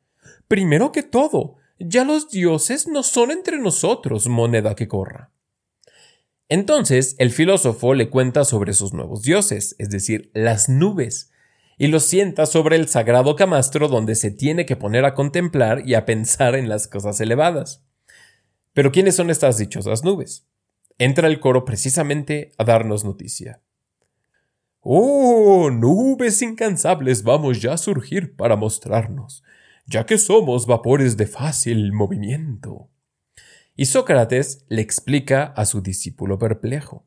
Primero 0.47 0.93
que 0.93 1.03
todo, 1.03 1.57
ya 1.81 2.05
los 2.05 2.31
dioses 2.31 2.87
no 2.87 3.03
son 3.03 3.33
entre 3.33 3.59
nosotros 3.59 4.29
moneda 4.29 4.77
que 4.77 4.87
corra. 4.87 5.33
Entonces 6.49 7.17
el 7.19 7.33
filósofo 7.33 7.95
le 7.95 8.09
cuenta 8.09 8.45
sobre 8.45 8.73
sus 8.73 8.93
nuevos 8.93 9.23
dioses, 9.23 9.75
es 9.81 9.91
decir, 9.91 10.31
las 10.33 10.69
nubes, 10.69 11.33
y 11.77 11.89
lo 11.89 11.99
sienta 11.99 12.47
sobre 12.47 12.77
el 12.77 12.87
sagrado 12.87 13.35
camastro 13.35 13.89
donde 13.89 14.15
se 14.15 14.31
tiene 14.31 14.65
que 14.65 14.77
poner 14.77 15.05
a 15.05 15.15
contemplar 15.15 15.83
y 15.85 15.95
a 15.95 16.05
pensar 16.05 16.55
en 16.55 16.69
las 16.69 16.87
cosas 16.87 17.21
elevadas. 17.21 17.85
Pero 18.75 18.93
¿quiénes 18.93 19.17
son 19.17 19.29
estas 19.29 19.59
dichosas 19.59 20.05
nubes? 20.05 20.47
Entra 20.99 21.27
el 21.27 21.41
coro 21.41 21.65
precisamente 21.65 22.53
a 22.59 22.65
darnos 22.65 23.05
noticia. 23.05 23.61
Oh, 24.85 25.71
nubes 25.71 26.43
incansables 26.43 27.23
vamos 27.23 27.63
ya 27.63 27.75
a 27.75 27.77
surgir 27.77 28.35
para 28.35 28.57
mostrarnos, 28.57 29.45
ya 29.87 30.07
que 30.07 30.19
somos 30.19 30.67
vapores 30.67 31.17
de 31.17 31.27
fácil 31.27 31.93
movimiento. 31.93 32.91
Y 33.77 33.87
Sócrates 33.87 34.65
le 34.69 34.83
explica 34.83 35.45
a 35.45 35.67
su 35.67 35.83
discípulo 35.83 36.37
perplejo. 36.37 37.07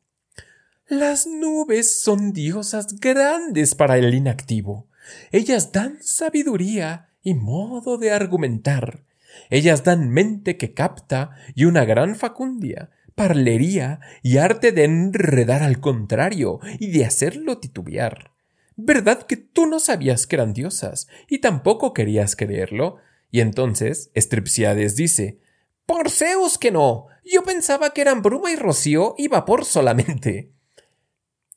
Las 0.88 1.26
nubes 1.26 2.00
son 2.00 2.32
diosas 2.32 2.98
grandes 2.98 3.74
para 3.74 3.98
el 3.98 4.14
inactivo. 4.14 4.88
Ellas 5.30 5.70
dan 5.70 5.98
sabiduría 6.00 7.10
y 7.22 7.34
modo 7.34 7.98
de 7.98 8.10
argumentar. 8.10 9.04
Ellas 9.50 9.84
dan 9.84 10.08
mente 10.08 10.56
que 10.56 10.72
capta 10.72 11.32
y 11.54 11.66
una 11.66 11.84
gran 11.84 12.16
facundia, 12.16 12.90
parlería 13.16 13.98
y 14.22 14.36
arte 14.36 14.70
de 14.70 14.84
enredar 14.84 15.64
al 15.64 15.80
contrario 15.80 16.60
y 16.78 16.92
de 16.92 17.04
hacerlo 17.04 17.58
titubear. 17.58 18.30
¿Verdad 18.76 19.22
que 19.22 19.38
tú 19.38 19.66
no 19.66 19.80
sabías 19.80 20.26
que 20.26 20.36
eran 20.36 20.52
diosas 20.52 21.08
y 21.26 21.38
tampoco 21.40 21.94
querías 21.94 22.36
creerlo? 22.36 22.98
Y 23.32 23.40
entonces 23.40 24.10
Estripsiades 24.14 24.94
dice 24.96 25.40
Por 25.86 26.10
Zeus 26.10 26.58
que 26.58 26.70
no. 26.70 27.06
Yo 27.24 27.42
pensaba 27.42 27.90
que 27.90 28.02
eran 28.02 28.22
bruma 28.22 28.52
y 28.52 28.56
rocío 28.56 29.14
y 29.16 29.28
vapor 29.28 29.64
solamente. 29.64 30.52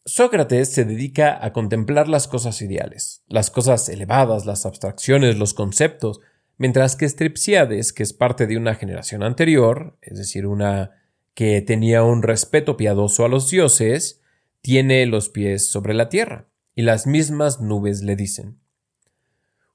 Sócrates 0.06 0.70
se 0.70 0.86
dedica 0.86 1.44
a 1.46 1.52
contemplar 1.52 2.08
las 2.08 2.28
cosas 2.28 2.62
ideales, 2.62 3.22
las 3.28 3.52
cosas 3.52 3.90
elevadas, 3.90 4.46
las 4.46 4.66
abstracciones, 4.66 5.38
los 5.38 5.54
conceptos, 5.54 6.22
mientras 6.58 6.96
que 6.96 7.08
Stripsiades, 7.08 7.92
que 7.92 8.04
es 8.04 8.14
parte 8.14 8.48
de 8.48 8.58
una 8.58 8.76
generación 8.76 9.24
anterior, 9.24 9.98
es 10.02 10.18
decir, 10.18 10.48
una 10.48 10.99
que 11.40 11.62
tenía 11.62 12.04
un 12.04 12.22
respeto 12.22 12.76
piadoso 12.76 13.24
a 13.24 13.30
los 13.30 13.50
dioses, 13.50 14.20
tiene 14.60 15.06
los 15.06 15.30
pies 15.30 15.72
sobre 15.72 15.94
la 15.94 16.10
tierra, 16.10 16.50
y 16.76 16.82
las 16.82 17.08
mismas 17.08 17.62
nubes 17.62 18.02
le 18.02 18.18
dicen 18.18 18.60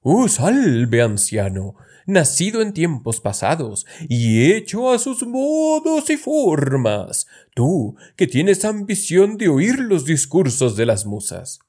¡Oh, 0.01 0.27
salve, 0.27 1.01
anciano! 1.01 1.73
nacido 2.05 2.61
en 2.61 2.71
tiempos 2.71 3.19
pasados, 3.19 3.87
y 4.07 4.51
hecho 4.51 4.91
a 4.91 4.99
sus 4.99 5.25
modos 5.25 6.07
y 6.11 6.17
formas, 6.17 7.25
tú 7.55 7.95
que 8.15 8.27
tienes 8.27 8.63
ambición 8.63 9.35
de 9.37 9.47
oír 9.47 9.79
los 9.79 10.05
discursos 10.05 10.75
de 10.75 10.85
las 10.85 11.07
musas. 11.07 11.61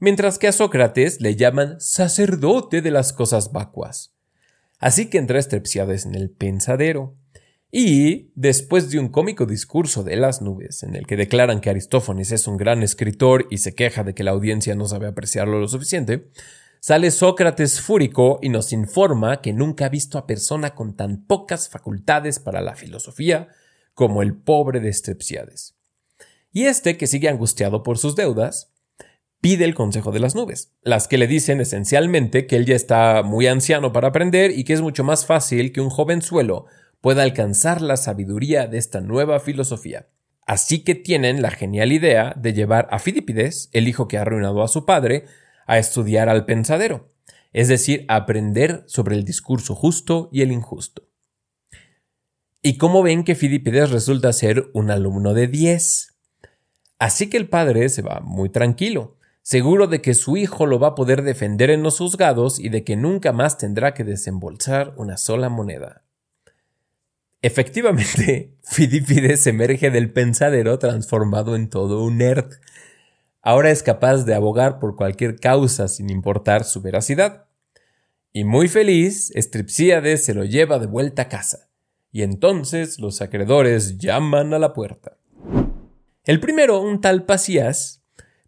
Mientras 0.00 0.38
que 0.38 0.48
a 0.48 0.52
Sócrates 0.52 1.20
le 1.20 1.36
llaman 1.36 1.78
sacerdote 1.78 2.80
de 2.80 2.90
las 2.90 3.12
cosas 3.12 3.52
vacuas. 3.52 4.14
Así 4.78 5.10
que 5.10 5.18
entra 5.18 5.38
Estrepsiades 5.38 6.06
en 6.06 6.14
el 6.14 6.30
pensadero. 6.30 7.18
Y, 7.76 8.30
después 8.36 8.88
de 8.88 9.00
un 9.00 9.08
cómico 9.08 9.46
discurso 9.46 10.04
de 10.04 10.14
las 10.14 10.40
nubes, 10.40 10.84
en 10.84 10.94
el 10.94 11.08
que 11.08 11.16
declaran 11.16 11.60
que 11.60 11.70
Aristófanes 11.70 12.30
es 12.30 12.46
un 12.46 12.56
gran 12.56 12.84
escritor 12.84 13.48
y 13.50 13.58
se 13.58 13.74
queja 13.74 14.04
de 14.04 14.14
que 14.14 14.22
la 14.22 14.30
audiencia 14.30 14.76
no 14.76 14.86
sabe 14.86 15.08
apreciarlo 15.08 15.58
lo 15.58 15.66
suficiente, 15.66 16.30
Sale 16.78 17.10
Sócrates 17.10 17.80
fúrico 17.80 18.38
y 18.42 18.48
nos 18.48 18.72
informa 18.72 19.40
que 19.40 19.52
nunca 19.52 19.86
ha 19.86 19.88
visto 19.88 20.18
a 20.18 20.26
persona 20.28 20.76
con 20.76 20.94
tan 20.94 21.26
pocas 21.26 21.68
facultades 21.68 22.38
para 22.38 22.60
la 22.60 22.76
filosofía 22.76 23.48
como 23.92 24.22
el 24.22 24.36
pobre 24.36 24.78
de 24.78 24.92
Strepsiades. 24.92 25.74
Y 26.52 26.66
este, 26.66 26.96
que 26.96 27.08
sigue 27.08 27.28
angustiado 27.28 27.82
por 27.82 27.98
sus 27.98 28.14
deudas, 28.14 28.70
pide 29.40 29.64
el 29.64 29.74
consejo 29.74 30.12
de 30.12 30.20
las 30.20 30.36
nubes, 30.36 30.70
las 30.82 31.08
que 31.08 31.18
le 31.18 31.26
dicen 31.26 31.60
esencialmente 31.60 32.46
que 32.46 32.54
él 32.54 32.66
ya 32.66 32.76
está 32.76 33.24
muy 33.24 33.48
anciano 33.48 33.92
para 33.92 34.08
aprender 34.08 34.52
y 34.52 34.62
que 34.62 34.74
es 34.74 34.80
mucho 34.80 35.02
más 35.02 35.26
fácil 35.26 35.72
que 35.72 35.80
un 35.80 35.90
jovenzuelo 35.90 36.66
pueda 37.04 37.22
alcanzar 37.22 37.82
la 37.82 37.98
sabiduría 37.98 38.66
de 38.66 38.78
esta 38.78 39.02
nueva 39.02 39.38
filosofía. 39.38 40.08
Así 40.46 40.84
que 40.84 40.94
tienen 40.94 41.42
la 41.42 41.50
genial 41.50 41.92
idea 41.92 42.32
de 42.34 42.54
llevar 42.54 42.88
a 42.90 42.98
Filipides, 42.98 43.68
el 43.74 43.88
hijo 43.88 44.08
que 44.08 44.16
ha 44.16 44.22
arruinado 44.22 44.62
a 44.62 44.68
su 44.68 44.86
padre, 44.86 45.26
a 45.66 45.76
estudiar 45.76 46.30
al 46.30 46.46
pensadero, 46.46 47.12
es 47.52 47.68
decir, 47.68 48.06
a 48.08 48.16
aprender 48.16 48.84
sobre 48.86 49.16
el 49.16 49.26
discurso 49.26 49.74
justo 49.74 50.30
y 50.32 50.40
el 50.40 50.50
injusto. 50.50 51.06
¿Y 52.62 52.78
cómo 52.78 53.02
ven 53.02 53.24
que 53.24 53.34
Filipides 53.34 53.90
resulta 53.90 54.32
ser 54.32 54.70
un 54.72 54.90
alumno 54.90 55.34
de 55.34 55.46
10? 55.46 56.16
Así 56.98 57.28
que 57.28 57.36
el 57.36 57.50
padre 57.50 57.86
se 57.90 58.00
va 58.00 58.20
muy 58.20 58.48
tranquilo, 58.48 59.18
seguro 59.42 59.88
de 59.88 60.00
que 60.00 60.14
su 60.14 60.38
hijo 60.38 60.64
lo 60.64 60.78
va 60.78 60.88
a 60.88 60.94
poder 60.94 61.20
defender 61.20 61.68
en 61.68 61.82
los 61.82 61.98
juzgados 61.98 62.58
y 62.58 62.70
de 62.70 62.82
que 62.82 62.96
nunca 62.96 63.34
más 63.34 63.58
tendrá 63.58 63.92
que 63.92 64.04
desembolsar 64.04 64.94
una 64.96 65.18
sola 65.18 65.50
moneda. 65.50 66.03
Efectivamente, 67.44 68.54
Fidipides 68.62 69.46
emerge 69.46 69.90
del 69.90 70.10
pensadero 70.10 70.78
transformado 70.78 71.56
en 71.56 71.68
todo 71.68 72.02
un 72.02 72.16
nerd. 72.16 72.50
Ahora 73.42 73.70
es 73.70 73.82
capaz 73.82 74.24
de 74.24 74.32
abogar 74.32 74.78
por 74.78 74.96
cualquier 74.96 75.38
causa 75.38 75.88
sin 75.88 76.08
importar 76.08 76.64
su 76.64 76.80
veracidad. 76.80 77.44
Y 78.32 78.44
muy 78.44 78.68
feliz, 78.68 79.30
Stripsíades 79.36 80.24
se 80.24 80.32
lo 80.32 80.44
lleva 80.44 80.78
de 80.78 80.86
vuelta 80.86 81.20
a 81.20 81.28
casa. 81.28 81.68
Y 82.10 82.22
entonces 82.22 82.98
los 82.98 83.20
acreedores 83.20 83.98
llaman 83.98 84.54
a 84.54 84.58
la 84.58 84.72
puerta. 84.72 85.18
El 86.24 86.40
primero, 86.40 86.80
un 86.80 87.02
tal 87.02 87.26
Pacías, 87.26 88.02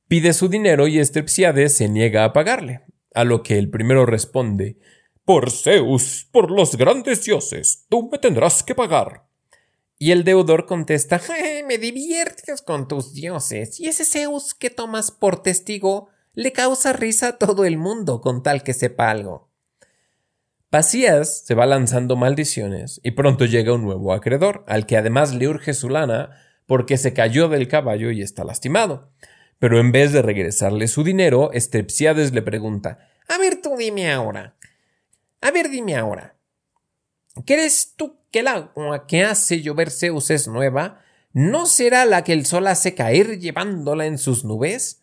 pide 0.09 0.33
su 0.33 0.49
dinero 0.49 0.87
y 0.87 1.05
Stripsíades 1.05 1.75
se 1.75 1.91
niega 1.91 2.25
a 2.25 2.33
pagarle, 2.33 2.81
a 3.12 3.25
lo 3.25 3.43
que 3.43 3.59
el 3.59 3.69
primero 3.69 4.07
responde 4.07 4.79
por 5.26 5.50
Zeus, 5.50 6.28
por 6.30 6.52
los 6.52 6.76
grandes 6.76 7.25
dioses, 7.25 7.85
tú 7.88 8.09
me 8.11 8.18
tendrás 8.18 8.62
que 8.62 8.76
pagar. 8.76 9.26
Y 9.99 10.12
el 10.12 10.23
deudor 10.23 10.66
contesta 10.66 11.21
Me 11.66 11.78
diviertes 11.78 12.62
con 12.62 12.87
tus 12.87 13.12
dioses, 13.12 13.80
y 13.80 13.88
ese 13.88 14.04
Zeus 14.04 14.54
que 14.54 14.71
tomas 14.71 15.11
por 15.11 15.42
testigo 15.42 16.11
le 16.33 16.52
causa 16.52 16.92
risa 16.92 17.28
a 17.28 17.38
todo 17.38 17.64
el 17.64 17.76
mundo 17.76 18.21
con 18.21 18.45
tal 18.45 18.62
que 18.62 18.73
sepa 18.73 19.11
algo. 19.11 19.50
Pacías 20.71 21.45
se 21.45 21.54
va 21.54 21.66
lanzando 21.66 22.14
maldiciones, 22.14 23.00
y 23.02 23.11
pronto 23.11 23.47
llega 23.47 23.73
un 23.73 23.83
nuevo 23.83 24.12
acreedor, 24.12 24.64
al 24.68 24.87
que 24.87 24.97
además 24.97 25.35
le 25.35 25.49
urge 25.49 25.75
su 25.75 25.88
lana 25.88 26.40
porque 26.66 26.99
se 26.99 27.14
cayó 27.14 27.49
del 27.49 27.66
caballo 27.66 28.12
y 28.12 28.23
está 28.23 28.45
lastimado. 28.45 29.11
Pero 29.59 29.80
en 29.80 29.90
vez 29.90 30.12
de 30.12 30.23
regresarle 30.23 30.87
su 30.87 31.02
dinero, 31.02 31.50
Estrepsiades 31.52 32.33
le 32.33 32.42
pregunta 32.42 33.09
A 33.28 33.38
ver 33.38 33.61
tú 33.61 33.76
dime 33.76 34.12
ahora, 34.12 34.56
a 35.40 35.50
ver, 35.50 35.69
dime 35.71 35.97
ahora. 35.97 36.37
¿Crees 37.45 37.95
tú 37.97 38.19
que 38.31 38.40
el 38.40 38.49
agua 38.49 39.07
que 39.07 39.25
hace 39.25 39.62
llover 39.62 39.90
Zeus 39.90 40.31
es 40.31 40.49
nueva? 40.49 41.02
¿No 41.33 41.66
será 41.66 42.07
la 42.07 42.25
que 42.25 42.33
el 42.33 42.47
sol 42.47 42.66
hace 42.66 42.95
caer 42.95 43.38
llevándola 43.38 44.07
en 44.07 44.19
sus 44.19 44.45
nubes? 44.45 45.02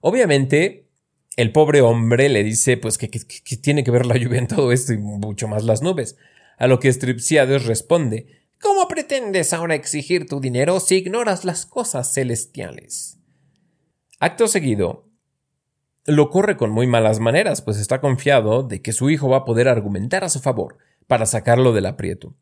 Obviamente, 0.00 0.88
el 1.36 1.52
pobre 1.52 1.80
hombre 1.80 2.28
le 2.28 2.44
dice 2.44 2.76
pues 2.76 2.98
que, 2.98 3.08
tiene 3.08 3.84
que 3.84 3.90
ver 3.90 4.04
la 4.04 4.16
lluvia 4.16 4.38
en 4.38 4.48
todo 4.48 4.72
esto 4.72 4.92
y 4.92 4.98
mucho 4.98 5.48
más 5.48 5.64
las 5.64 5.80
nubes. 5.80 6.16
A 6.58 6.66
lo 6.66 6.78
que 6.78 6.92
Stripsiades 6.92 7.64
responde 7.64 8.42
¿Cómo 8.62 8.86
pretendes 8.86 9.52
ahora 9.52 9.74
exigir 9.74 10.28
tu 10.28 10.40
dinero 10.40 10.78
si 10.78 10.94
ignoras 10.94 11.44
las 11.44 11.66
cosas 11.66 12.14
celestiales? 12.14 13.18
Acto 14.20 14.46
seguido, 14.46 15.08
lo 16.06 16.30
corre 16.30 16.56
con 16.56 16.70
muy 16.70 16.86
malas 16.86 17.20
maneras, 17.20 17.62
pues 17.62 17.78
está 17.78 18.00
confiado 18.00 18.62
de 18.62 18.82
que 18.82 18.92
su 18.92 19.10
hijo 19.10 19.28
va 19.28 19.38
a 19.38 19.44
poder 19.44 19.68
argumentar 19.68 20.24
a 20.24 20.28
su 20.28 20.40
favor 20.40 20.78
para 21.06 21.26
sacarlo 21.26 21.72
del 21.72 21.86
aprieto. 21.86 22.34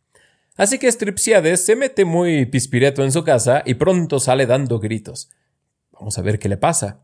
Así 0.56 0.78
que 0.78 0.90
Stripsiades 0.90 1.64
se 1.64 1.76
mete 1.76 2.04
muy 2.04 2.46
pispireto 2.46 3.02
en 3.02 3.12
su 3.12 3.24
casa 3.24 3.62
y 3.64 3.74
pronto 3.74 4.20
sale 4.20 4.46
dando 4.46 4.78
gritos. 4.78 5.30
Vamos 5.92 6.18
a 6.18 6.22
ver 6.22 6.38
qué 6.38 6.48
le 6.48 6.56
pasa. 6.56 7.02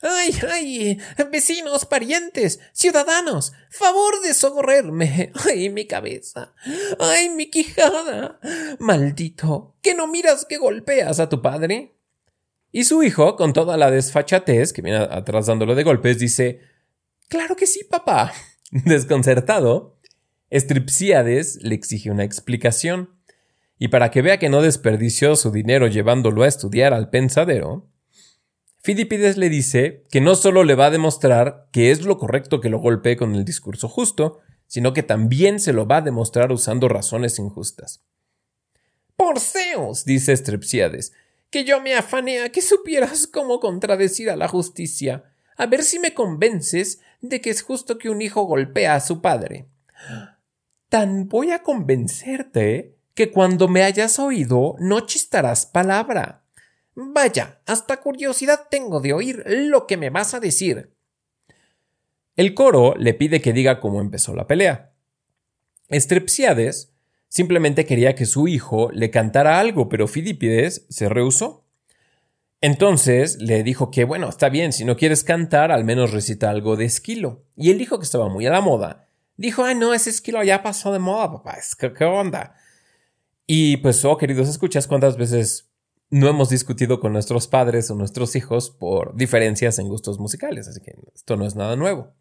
¡Ay, 0.00 0.32
ay! 0.48 0.98
Vecinos, 1.32 1.84
parientes, 1.84 2.60
ciudadanos, 2.72 3.52
favor 3.68 4.20
de 4.22 4.32
socorrerme. 4.32 5.32
¡Ay, 5.48 5.70
mi 5.70 5.86
cabeza! 5.86 6.54
¡Ay, 7.00 7.30
mi 7.30 7.50
quijada! 7.50 8.38
Maldito, 8.78 9.74
¿que 9.82 9.94
no 9.94 10.06
miras 10.06 10.44
que 10.44 10.58
golpeas 10.58 11.18
a 11.18 11.28
tu 11.28 11.42
padre? 11.42 11.97
Y 12.70 12.84
su 12.84 13.02
hijo, 13.02 13.36
con 13.36 13.52
toda 13.52 13.76
la 13.76 13.90
desfachatez 13.90 14.72
que 14.72 14.82
viene 14.82 14.98
atrás 14.98 15.46
dándolo 15.46 15.74
de 15.74 15.84
golpes, 15.84 16.18
dice 16.18 16.60
Claro 17.28 17.56
que 17.56 17.66
sí, 17.66 17.84
papá. 17.84 18.32
Desconcertado, 18.70 19.96
Stripsíades 20.52 21.62
le 21.62 21.74
exige 21.74 22.10
una 22.10 22.24
explicación. 22.24 23.10
Y 23.78 23.88
para 23.88 24.10
que 24.10 24.22
vea 24.22 24.38
que 24.38 24.48
no 24.48 24.60
desperdició 24.60 25.36
su 25.36 25.50
dinero 25.50 25.86
llevándolo 25.86 26.42
a 26.42 26.48
estudiar 26.48 26.92
al 26.92 27.10
pensadero, 27.10 27.88
Fidipides 28.80 29.36
le 29.36 29.48
dice 29.48 30.04
que 30.10 30.20
no 30.20 30.34
solo 30.34 30.64
le 30.64 30.74
va 30.74 30.86
a 30.86 30.90
demostrar 30.90 31.68
que 31.72 31.90
es 31.90 32.02
lo 32.02 32.16
correcto 32.18 32.60
que 32.60 32.70
lo 32.70 32.78
golpee 32.78 33.16
con 33.16 33.34
el 33.34 33.44
discurso 33.44 33.88
justo, 33.88 34.38
sino 34.66 34.92
que 34.92 35.02
también 35.02 35.60
se 35.60 35.72
lo 35.72 35.86
va 35.86 35.98
a 35.98 36.02
demostrar 36.02 36.52
usando 36.52 36.88
razones 36.88 37.38
injustas. 37.38 38.02
Por 39.16 39.40
Zeus, 39.40 40.04
dice 40.04 40.36
Strepsiades, 40.36 41.12
que 41.50 41.64
yo 41.64 41.80
me 41.80 41.94
afané 41.94 42.42
a 42.42 42.50
que 42.50 42.62
supieras 42.62 43.26
cómo 43.26 43.60
contradecir 43.60 44.30
a 44.30 44.36
la 44.36 44.48
justicia, 44.48 45.24
a 45.56 45.66
ver 45.66 45.82
si 45.82 45.98
me 45.98 46.14
convences 46.14 47.00
de 47.20 47.40
que 47.40 47.50
es 47.50 47.62
justo 47.62 47.98
que 47.98 48.10
un 48.10 48.22
hijo 48.22 48.44
golpee 48.44 48.86
a 48.86 49.00
su 49.00 49.20
padre. 49.20 49.68
Tan 50.88 51.28
voy 51.28 51.50
a 51.50 51.62
convencerte 51.62 52.96
que 53.14 53.30
cuando 53.30 53.68
me 53.68 53.82
hayas 53.82 54.18
oído 54.18 54.76
no 54.78 55.00
chistarás 55.00 55.66
palabra. 55.66 56.44
Vaya, 56.94 57.60
hasta 57.66 58.00
curiosidad 58.00 58.68
tengo 58.70 59.00
de 59.00 59.12
oír 59.12 59.44
lo 59.46 59.86
que 59.86 59.96
me 59.96 60.10
vas 60.10 60.34
a 60.34 60.40
decir. 60.40 60.92
El 62.36 62.54
coro 62.54 62.94
le 62.96 63.14
pide 63.14 63.40
que 63.40 63.52
diga 63.52 63.80
cómo 63.80 64.00
empezó 64.00 64.34
la 64.34 64.46
pelea. 64.46 64.92
Estrepsiades 65.88 66.94
Simplemente 67.28 67.84
quería 67.84 68.14
que 68.14 68.26
su 68.26 68.48
hijo 68.48 68.90
le 68.92 69.10
cantara 69.10 69.60
algo, 69.60 69.88
pero 69.88 70.08
Filipides 70.08 70.86
se 70.88 71.08
rehusó. 71.08 71.64
Entonces 72.60 73.36
le 73.40 73.62
dijo 73.62 73.90
que, 73.90 74.04
bueno, 74.04 74.28
está 74.28 74.48
bien, 74.48 74.72
si 74.72 74.84
no 74.84 74.96
quieres 74.96 75.22
cantar, 75.22 75.70
al 75.70 75.84
menos 75.84 76.12
recita 76.12 76.50
algo 76.50 76.76
de 76.76 76.86
Esquilo. 76.86 77.44
Y 77.54 77.70
él 77.70 77.78
dijo 77.78 77.98
que 77.98 78.04
estaba 78.04 78.28
muy 78.28 78.46
a 78.46 78.50
la 78.50 78.60
moda. 78.60 79.08
Dijo, 79.36 79.62
ay, 79.62 79.76
no, 79.76 79.94
ese 79.94 80.10
Esquilo 80.10 80.42
ya 80.42 80.62
pasó 80.62 80.92
de 80.92 80.98
moda, 80.98 81.30
papá, 81.30 81.58
¿qué, 81.78 81.92
qué 81.92 82.04
onda? 82.04 82.56
Y 83.46 83.76
pues, 83.78 84.04
oh, 84.04 84.16
queridos, 84.16 84.48
escuchas 84.48 84.88
cuántas 84.88 85.16
veces 85.16 85.70
no 86.10 86.28
hemos 86.28 86.48
discutido 86.48 87.00
con 87.00 87.12
nuestros 87.12 87.46
padres 87.46 87.90
o 87.90 87.94
nuestros 87.94 88.34
hijos 88.34 88.70
por 88.70 89.14
diferencias 89.14 89.78
en 89.78 89.88
gustos 89.88 90.18
musicales, 90.18 90.66
así 90.66 90.80
que 90.80 90.94
esto 91.14 91.36
no 91.36 91.46
es 91.46 91.54
nada 91.54 91.76
nuevo. 91.76 92.14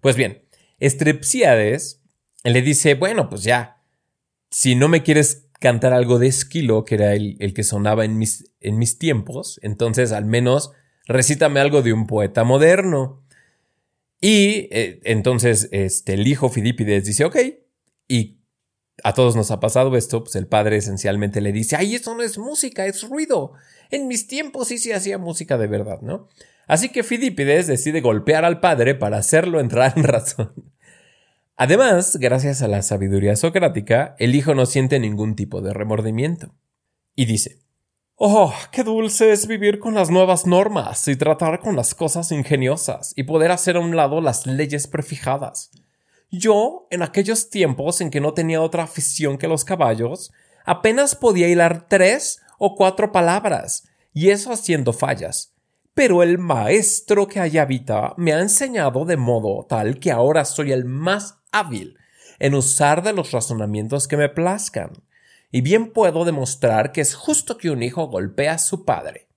Pues 0.00 0.16
bien, 0.16 0.44
Estrepsiades 0.78 2.02
le 2.44 2.62
dice, 2.62 2.94
bueno, 2.94 3.28
pues 3.28 3.42
ya, 3.42 3.81
si 4.52 4.74
no 4.76 4.88
me 4.88 5.02
quieres 5.02 5.48
cantar 5.58 5.94
algo 5.94 6.18
de 6.18 6.26
Esquilo, 6.28 6.84
que 6.84 6.96
era 6.96 7.14
el, 7.14 7.54
que 7.54 7.64
sonaba 7.64 8.04
en 8.04 8.18
mis, 8.18 8.52
en 8.60 8.78
mis 8.78 8.98
tiempos, 8.98 9.58
entonces 9.62 10.12
al 10.12 10.26
menos 10.26 10.72
recítame 11.06 11.58
algo 11.58 11.82
de 11.82 11.92
un 11.92 12.06
poeta 12.06 12.44
moderno. 12.44 13.24
Y 14.20 14.68
eh, 14.70 15.00
entonces 15.04 15.68
este, 15.72 16.14
el 16.14 16.28
hijo 16.28 16.50
Filipides 16.50 17.06
dice, 17.06 17.24
ok, 17.24 17.36
y 18.06 18.40
a 19.02 19.14
todos 19.14 19.36
nos 19.36 19.50
ha 19.50 19.58
pasado 19.58 19.96
esto, 19.96 20.22
pues 20.22 20.36
el 20.36 20.46
padre 20.46 20.76
esencialmente 20.76 21.40
le 21.40 21.52
dice, 21.52 21.76
ay, 21.76 21.94
eso 21.94 22.14
no 22.14 22.22
es 22.22 22.36
música, 22.36 22.86
es 22.86 23.08
ruido. 23.08 23.52
En 23.90 24.06
mis 24.06 24.26
tiempos 24.26 24.68
sí 24.68 24.78
se 24.78 24.94
hacía 24.94 25.16
música 25.16 25.56
de 25.56 25.66
verdad, 25.66 26.02
¿no? 26.02 26.28
Así 26.66 26.90
que 26.90 27.02
Filipides 27.02 27.66
decide 27.66 28.00
golpear 28.02 28.44
al 28.44 28.60
padre 28.60 28.94
para 28.94 29.16
hacerlo 29.16 29.60
entrar 29.60 29.94
en 29.96 30.04
razón. 30.04 30.71
Además, 31.56 32.16
gracias 32.16 32.62
a 32.62 32.68
la 32.68 32.82
sabiduría 32.82 33.36
socrática, 33.36 34.16
el 34.18 34.34
hijo 34.34 34.54
no 34.54 34.66
siente 34.66 34.98
ningún 34.98 35.36
tipo 35.36 35.60
de 35.60 35.72
remordimiento. 35.72 36.54
Y 37.14 37.26
dice, 37.26 37.62
Oh, 38.16 38.54
qué 38.70 38.84
dulce 38.84 39.32
es 39.32 39.46
vivir 39.46 39.80
con 39.80 39.94
las 39.94 40.08
nuevas 40.08 40.46
normas 40.46 41.08
y 41.08 41.16
tratar 41.16 41.58
con 41.60 41.74
las 41.74 41.94
cosas 41.94 42.30
ingeniosas 42.30 43.12
y 43.16 43.24
poder 43.24 43.50
hacer 43.50 43.76
a 43.76 43.80
un 43.80 43.96
lado 43.96 44.20
las 44.20 44.46
leyes 44.46 44.86
prefijadas. 44.86 45.70
Yo, 46.30 46.86
en 46.90 47.02
aquellos 47.02 47.50
tiempos 47.50 48.00
en 48.00 48.10
que 48.10 48.20
no 48.20 48.32
tenía 48.32 48.62
otra 48.62 48.84
afición 48.84 49.38
que 49.38 49.48
los 49.48 49.64
caballos, 49.64 50.32
apenas 50.64 51.16
podía 51.16 51.48
hilar 51.48 51.88
tres 51.88 52.40
o 52.58 52.76
cuatro 52.76 53.10
palabras, 53.10 53.88
y 54.14 54.30
eso 54.30 54.52
haciendo 54.52 54.92
fallas, 54.92 55.52
pero 55.94 56.22
el 56.22 56.38
maestro 56.38 57.26
que 57.26 57.40
allá 57.40 57.62
habita 57.62 58.14
me 58.16 58.32
ha 58.32 58.40
enseñado 58.40 59.04
de 59.04 59.16
modo 59.16 59.66
tal 59.68 59.98
que 59.98 60.12
ahora 60.12 60.44
soy 60.44 60.70
el 60.70 60.84
más 60.84 61.41
hábil 61.52 61.96
en 62.38 62.54
usar 62.54 63.02
de 63.02 63.12
los 63.12 63.30
razonamientos 63.30 64.08
que 64.08 64.16
me 64.16 64.28
plazcan, 64.28 64.90
y 65.52 65.60
bien 65.60 65.92
puedo 65.92 66.24
demostrar 66.24 66.90
que 66.90 67.00
es 67.02 67.14
justo 67.14 67.58
que 67.58 67.70
un 67.70 67.82
hijo 67.82 68.08
golpee 68.08 68.48
a 68.48 68.58
su 68.58 68.84
padre. 68.84 69.28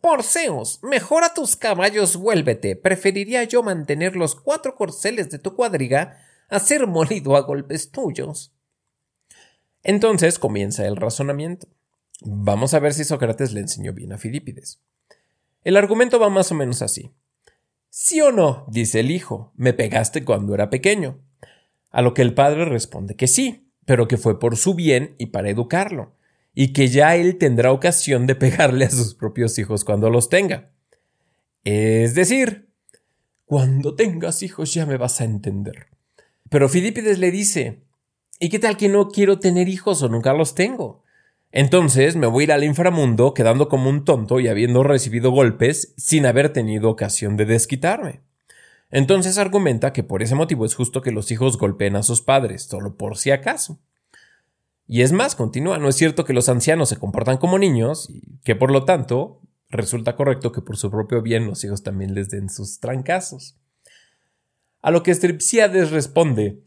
Por 0.00 0.22
Zeus, 0.22 0.80
mejor 0.82 1.24
a 1.24 1.32
tus 1.32 1.56
caballos 1.56 2.16
vuélvete. 2.16 2.76
Preferiría 2.76 3.42
yo 3.44 3.62
mantener 3.62 4.16
los 4.16 4.34
cuatro 4.34 4.76
corceles 4.76 5.30
de 5.30 5.38
tu 5.38 5.56
cuadriga 5.56 6.18
a 6.50 6.60
ser 6.60 6.86
molido 6.86 7.36
a 7.36 7.40
golpes 7.40 7.90
tuyos. 7.90 8.52
Entonces 9.82 10.38
comienza 10.38 10.86
el 10.86 10.96
razonamiento. 10.96 11.68
Vamos 12.20 12.74
a 12.74 12.80
ver 12.80 12.92
si 12.92 13.04
Sócrates 13.04 13.52
le 13.52 13.60
enseñó 13.60 13.94
bien 13.94 14.12
a 14.12 14.18
Filipides. 14.18 14.78
El 15.64 15.76
argumento 15.78 16.20
va 16.20 16.28
más 16.28 16.52
o 16.52 16.54
menos 16.54 16.82
así. 16.82 17.10
¿Sí 17.88 18.20
o 18.20 18.30
no? 18.30 18.66
dice 18.68 19.00
el 19.00 19.10
hijo. 19.10 19.52
Me 19.56 19.72
pegaste 19.72 20.24
cuando 20.24 20.54
era 20.54 20.68
pequeño. 20.68 21.18
A 21.94 22.02
lo 22.02 22.12
que 22.12 22.22
el 22.22 22.34
padre 22.34 22.64
responde 22.64 23.14
que 23.14 23.28
sí, 23.28 23.70
pero 23.84 24.08
que 24.08 24.16
fue 24.16 24.40
por 24.40 24.56
su 24.56 24.74
bien 24.74 25.14
y 25.16 25.26
para 25.26 25.48
educarlo. 25.48 26.16
y 26.56 26.72
que 26.72 26.88
ya 26.88 27.16
él 27.16 27.36
tendrá 27.38 27.72
ocasión 27.72 28.26
de 28.26 28.34
pegarle 28.36 28.84
a 28.84 28.90
sus 28.90 29.14
propios 29.14 29.58
hijos 29.58 29.84
cuando 29.84 30.10
los 30.10 30.28
tenga. 30.28 30.70
Es 31.64 32.14
decir, 32.14 32.68
cuando 33.44 33.94
tengas 33.94 34.42
hijos 34.42 34.72
ya 34.74 34.86
me 34.86 34.96
vas 34.96 35.20
a 35.20 35.24
entender. 35.24 35.88
Pero 36.50 36.68
Filipides 36.68 37.18
le 37.18 37.30
dice, 37.30 37.82
¿y 38.38 38.48
qué 38.50 38.58
tal 38.58 38.76
que 38.76 38.88
no 38.88 39.08
quiero 39.08 39.38
tener 39.38 39.68
hijos 39.68 40.02
o 40.02 40.08
nunca 40.08 40.32
los 40.32 40.54
tengo? 40.54 41.02
Entonces 41.50 42.16
me 42.16 42.26
voy 42.26 42.42
a 42.42 42.44
ir 42.44 42.52
al 42.52 42.64
inframundo 42.64 43.34
quedando 43.34 43.68
como 43.68 43.88
un 43.90 44.04
tonto 44.04 44.40
y 44.40 44.48
habiendo 44.48 44.82
recibido 44.82 45.30
golpes 45.30 45.94
sin 45.96 46.26
haber 46.26 46.52
tenido 46.52 46.90
ocasión 46.90 47.36
de 47.36 47.46
desquitarme. 47.46 48.20
Entonces 48.90 49.38
argumenta 49.38 49.92
que 49.92 50.02
por 50.02 50.22
ese 50.22 50.34
motivo 50.34 50.64
es 50.64 50.74
justo 50.74 51.02
que 51.02 51.10
los 51.10 51.30
hijos 51.30 51.58
golpeen 51.58 51.96
a 51.96 52.02
sus 52.02 52.22
padres, 52.22 52.64
solo 52.64 52.96
por 52.96 53.16
si 53.16 53.30
acaso. 53.30 53.80
Y 54.86 55.02
es 55.02 55.12
más, 55.12 55.34
continúa, 55.34 55.78
no 55.78 55.88
es 55.88 55.96
cierto 55.96 56.24
que 56.24 56.34
los 56.34 56.48
ancianos 56.48 56.90
se 56.90 56.98
comportan 56.98 57.38
como 57.38 57.58
niños 57.58 58.08
y 58.10 58.38
que 58.44 58.54
por 58.54 58.70
lo 58.70 58.84
tanto 58.84 59.40
resulta 59.70 60.14
correcto 60.14 60.52
que 60.52 60.60
por 60.60 60.76
su 60.76 60.90
propio 60.90 61.22
bien 61.22 61.46
los 61.46 61.64
hijos 61.64 61.82
también 61.82 62.14
les 62.14 62.28
den 62.28 62.50
sus 62.50 62.80
trancazos. 62.80 63.56
A 64.82 64.90
lo 64.90 65.02
que 65.02 65.14
Stripsiades 65.14 65.90
responde 65.90 66.62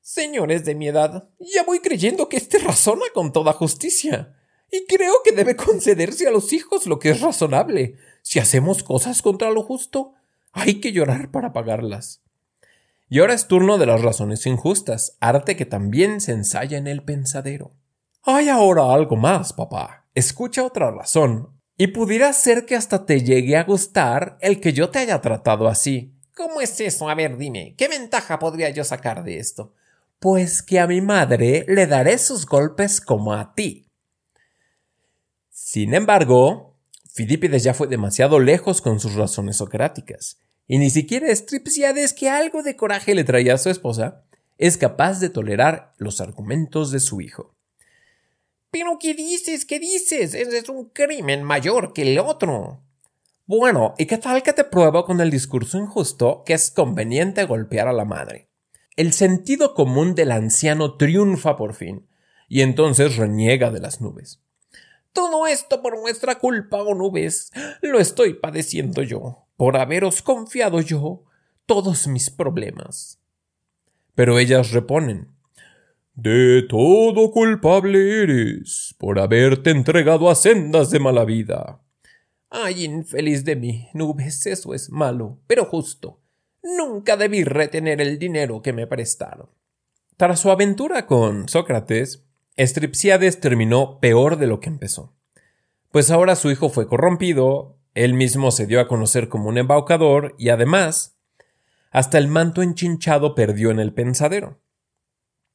Señores 0.00 0.64
de 0.64 0.74
mi 0.74 0.88
edad, 0.88 1.28
ya 1.38 1.62
voy 1.62 1.78
creyendo 1.78 2.28
que 2.28 2.36
éste 2.36 2.58
razona 2.58 3.04
con 3.14 3.32
toda 3.32 3.52
justicia. 3.52 4.34
Y 4.72 4.84
creo 4.86 5.14
que 5.22 5.30
debe 5.30 5.54
concederse 5.54 6.26
a 6.26 6.32
los 6.32 6.52
hijos 6.52 6.86
lo 6.86 6.98
que 6.98 7.10
es 7.10 7.20
razonable. 7.20 7.94
Si 8.22 8.38
hacemos 8.38 8.82
cosas 8.82 9.22
contra 9.22 9.50
lo 9.50 9.62
justo, 9.62 10.14
hay 10.52 10.80
que 10.80 10.92
llorar 10.92 11.30
para 11.30 11.52
pagarlas. 11.52 12.22
Y 13.08 13.18
ahora 13.18 13.34
es 13.34 13.48
turno 13.48 13.76
de 13.78 13.86
las 13.86 14.02
razones 14.02 14.46
injustas, 14.46 15.16
arte 15.20 15.56
que 15.56 15.66
también 15.66 16.20
se 16.20 16.32
ensaya 16.32 16.78
en 16.78 16.86
el 16.86 17.02
pensadero. 17.02 17.72
Hay 18.22 18.48
ahora 18.48 18.92
algo 18.92 19.16
más, 19.16 19.52
papá. 19.52 20.06
Escucha 20.14 20.64
otra 20.64 20.90
razón. 20.90 21.60
Y 21.76 21.88
pudiera 21.88 22.32
ser 22.32 22.66
que 22.66 22.76
hasta 22.76 23.06
te 23.06 23.22
llegue 23.22 23.56
a 23.56 23.64
gustar 23.64 24.36
el 24.40 24.60
que 24.60 24.72
yo 24.72 24.90
te 24.90 24.98
haya 24.98 25.20
tratado 25.20 25.66
así. 25.66 26.14
¿Cómo 26.36 26.60
es 26.60 26.78
eso? 26.80 27.08
A 27.08 27.14
ver, 27.14 27.36
dime, 27.36 27.74
¿qué 27.76 27.88
ventaja 27.88 28.38
podría 28.38 28.70
yo 28.70 28.84
sacar 28.84 29.24
de 29.24 29.38
esto? 29.38 29.74
Pues 30.18 30.62
que 30.62 30.78
a 30.78 30.86
mi 30.86 31.00
madre 31.00 31.64
le 31.66 31.86
daré 31.86 32.18
sus 32.18 32.46
golpes 32.46 33.00
como 33.00 33.32
a 33.32 33.54
ti. 33.54 33.86
Sin 35.48 35.94
embargo, 35.94 36.69
Filipides 37.12 37.64
ya 37.64 37.74
fue 37.74 37.88
demasiado 37.88 38.38
lejos 38.38 38.80
con 38.80 39.00
sus 39.00 39.14
razones 39.14 39.56
socráticas, 39.56 40.38
y 40.66 40.78
ni 40.78 40.90
siquiera 40.90 41.34
Stripsiades, 41.34 42.12
que 42.12 42.28
algo 42.28 42.62
de 42.62 42.76
coraje 42.76 43.14
le 43.14 43.24
traía 43.24 43.54
a 43.54 43.58
su 43.58 43.70
esposa, 43.70 44.24
es 44.58 44.76
capaz 44.76 45.18
de 45.20 45.30
tolerar 45.30 45.94
los 45.98 46.20
argumentos 46.20 46.92
de 46.92 47.00
su 47.00 47.20
hijo. 47.20 47.54
¿Pero 48.70 48.98
qué 49.00 49.14
dices? 49.14 49.64
¿Qué 49.64 49.80
dices? 49.80 50.34
es 50.34 50.68
un 50.68 50.90
crimen 50.90 51.42
mayor 51.42 51.92
que 51.92 52.02
el 52.02 52.18
otro. 52.18 52.84
Bueno, 53.46 53.94
¿y 53.98 54.06
qué 54.06 54.16
tal 54.16 54.44
que 54.44 54.52
te 54.52 54.62
pruebo 54.62 55.04
con 55.04 55.20
el 55.20 55.30
discurso 55.30 55.76
injusto 55.76 56.44
que 56.46 56.52
es 56.52 56.70
conveniente 56.70 57.44
golpear 57.44 57.88
a 57.88 57.92
la 57.92 58.04
madre? 58.04 58.48
El 58.94 59.12
sentido 59.12 59.74
común 59.74 60.14
del 60.14 60.30
anciano 60.30 60.96
triunfa 60.96 61.56
por 61.56 61.74
fin, 61.74 62.06
y 62.48 62.60
entonces 62.60 63.16
reniega 63.16 63.72
de 63.72 63.80
las 63.80 64.00
nubes. 64.00 64.40
Todo 65.12 65.46
esto 65.46 65.82
por 65.82 65.98
nuestra 65.98 66.38
culpa, 66.38 66.82
oh 66.82 66.94
nubes. 66.94 67.50
Lo 67.82 67.98
estoy 67.98 68.34
padeciendo 68.34 69.02
yo, 69.02 69.46
por 69.56 69.76
haberos 69.76 70.22
confiado 70.22 70.80
yo 70.80 71.24
todos 71.66 72.06
mis 72.06 72.30
problemas. 72.30 73.20
Pero 74.14 74.38
ellas 74.38 74.72
reponen. 74.72 75.28
De 76.14 76.62
todo 76.68 77.30
culpable 77.30 78.22
eres, 78.22 78.94
por 78.98 79.18
haberte 79.18 79.70
entregado 79.70 80.28
a 80.28 80.34
sendas 80.34 80.90
de 80.90 80.98
mala 80.98 81.24
vida. 81.24 81.80
Ay, 82.50 82.84
infeliz 82.84 83.44
de 83.44 83.56
mí, 83.56 83.88
nubes, 83.94 84.44
eso 84.46 84.74
es 84.74 84.90
malo, 84.90 85.38
pero 85.46 85.64
justo. 85.64 86.20
Nunca 86.62 87.16
debí 87.16 87.44
retener 87.44 88.00
el 88.00 88.18
dinero 88.18 88.60
que 88.60 88.72
me 88.72 88.86
prestaron. 88.86 89.48
Tras 90.16 90.40
su 90.40 90.50
aventura 90.50 91.06
con 91.06 91.48
Sócrates, 91.48 92.24
Stripsiades 92.66 93.40
terminó 93.40 94.00
peor 94.00 94.36
de 94.36 94.46
lo 94.46 94.60
que 94.60 94.68
empezó. 94.68 95.14
Pues 95.90 96.10
ahora 96.10 96.36
su 96.36 96.50
hijo 96.50 96.68
fue 96.68 96.86
corrompido, 96.86 97.78
él 97.94 98.14
mismo 98.14 98.50
se 98.50 98.66
dio 98.66 98.80
a 98.80 98.88
conocer 98.88 99.28
como 99.28 99.48
un 99.48 99.58
embaucador 99.58 100.34
y 100.38 100.50
además, 100.50 101.16
hasta 101.90 102.18
el 102.18 102.28
manto 102.28 102.62
enchinchado 102.62 103.34
perdió 103.34 103.70
en 103.70 103.80
el 103.80 103.92
pensadero. 103.92 104.60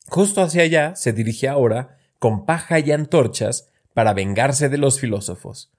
Justo 0.08 0.42
hacia 0.42 0.64
allá 0.64 0.96
se 0.96 1.14
dirige 1.14 1.48
ahora, 1.48 1.98
con 2.20 2.46
paja 2.46 2.80
y 2.80 2.92
antorchas, 2.92 3.70
para 3.94 4.14
vengarse 4.14 4.68
de 4.68 4.78
los 4.78 5.00
filósofos. 5.00 5.72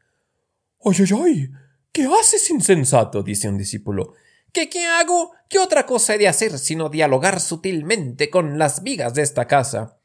¡Ay, 0.85 0.95
ay, 0.99 1.21
ay! 1.23 1.51
¿Qué 1.93 2.05
haces, 2.05 2.51
insensato? 2.51 3.23
dice 3.23 3.49
un 3.49 3.59
discípulo. 3.59 4.15
¿Qué, 4.53 4.71
qué 4.71 4.87
hago? 4.87 5.33
¿Qué 5.49 5.59
otra 5.59 5.85
cosa 5.85 6.15
he 6.15 6.19
de 6.19 6.29
hacer 6.29 6.59
sino 6.59 6.89
dialogar 6.89 7.41
sutilmente 7.41 8.31
con 8.31 8.59
las 8.59 8.83
vigas 8.83 9.15
de 9.15 9.23
esta 9.23 9.47
casa? 9.47 9.99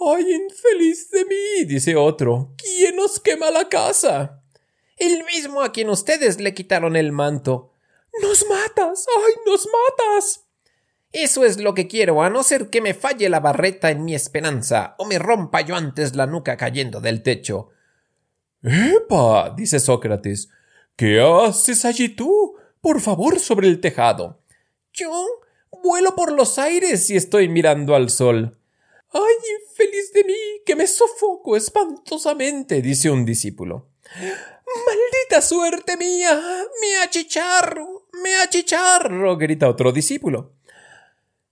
¡Ay, 0.00 0.32
infeliz 0.32 1.10
de 1.10 1.24
mí! 1.24 1.64
dice 1.66 1.96
otro. 1.96 2.54
¿Quién 2.56 2.98
os 3.00 3.18
quema 3.20 3.50
la 3.50 3.68
casa? 3.68 4.42
El 4.96 5.24
mismo 5.24 5.62
a 5.62 5.72
quien 5.72 5.90
ustedes 5.90 6.40
le 6.40 6.54
quitaron 6.54 6.96
el 6.96 7.12
manto. 7.12 7.72
¡Nos 8.22 8.46
matas! 8.46 9.06
¡Ay, 9.16 9.32
nos 9.46 9.66
matas! 9.66 10.44
Eso 11.12 11.44
es 11.44 11.58
lo 11.58 11.74
que 11.74 11.88
quiero, 11.88 12.22
a 12.22 12.30
no 12.30 12.42
ser 12.42 12.68
que 12.68 12.80
me 12.80 12.94
falle 12.94 13.28
la 13.28 13.40
barreta 13.40 13.90
en 13.90 14.04
mi 14.04 14.14
esperanza, 14.14 14.94
o 14.98 15.06
me 15.06 15.18
rompa 15.18 15.62
yo 15.62 15.74
antes 15.74 16.14
la 16.14 16.26
nuca 16.26 16.56
cayendo 16.56 17.00
del 17.00 17.22
techo. 17.22 17.70
¡Epa! 18.62 19.54
dice 19.56 19.80
Sócrates. 19.80 20.50
¿Qué 20.96 21.20
haces 21.20 21.84
allí 21.84 22.10
tú? 22.10 22.56
Por 22.80 23.00
favor, 23.00 23.38
sobre 23.38 23.68
el 23.68 23.80
tejado. 23.80 24.42
Yo 24.92 25.10
vuelo 25.82 26.14
por 26.14 26.32
los 26.32 26.58
aires 26.58 27.08
y 27.10 27.16
estoy 27.16 27.48
mirando 27.48 27.94
al 27.94 28.10
sol. 28.10 28.58
¡Ay, 29.12 29.34
infeliz 29.78 30.12
de 30.12 30.24
mí, 30.24 30.62
que 30.64 30.76
me 30.76 30.86
sofoco 30.86 31.56
espantosamente! 31.56 32.82
dice 32.82 33.10
un 33.10 33.24
discípulo. 33.24 33.88
¡Maldita 34.16 35.40
suerte 35.40 35.96
mía! 35.96 36.38
¡Me 36.80 36.96
achicharro! 37.04 38.06
¡Me 38.22 38.34
achicharro! 38.36 39.36
grita 39.36 39.68
otro 39.68 39.92
discípulo. 39.92 40.54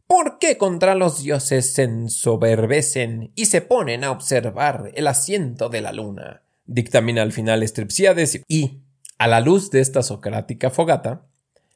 ¿Por 0.06 0.38
qué 0.38 0.56
contra 0.56 0.94
los 0.94 1.22
dioses 1.22 1.72
se 1.72 1.84
ensoberbecen 1.84 3.32
y 3.34 3.46
se 3.46 3.60
ponen 3.60 4.04
a 4.04 4.12
observar 4.12 4.92
el 4.94 5.06
asiento 5.06 5.68
de 5.68 5.80
la 5.80 5.92
luna? 5.92 6.42
dictamina 6.64 7.22
al 7.22 7.32
final 7.32 7.66
Stripsiades 7.66 8.40
y, 8.48 8.82
a 9.18 9.28
la 9.28 9.40
luz 9.40 9.70
de 9.70 9.80
esta 9.80 10.02
socrática 10.02 10.70
fogata, 10.70 11.26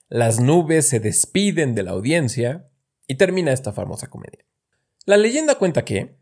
las 0.08 0.40
nubes 0.40 0.88
se 0.88 0.98
despiden 0.98 1.74
de 1.74 1.84
la 1.84 1.92
audiencia 1.92 2.68
y 3.06 3.14
termina 3.14 3.52
esta 3.52 3.72
famosa 3.72 4.08
comedia. 4.08 4.44
La 5.06 5.16
leyenda 5.16 5.54
cuenta 5.56 5.84
que, 5.84 6.19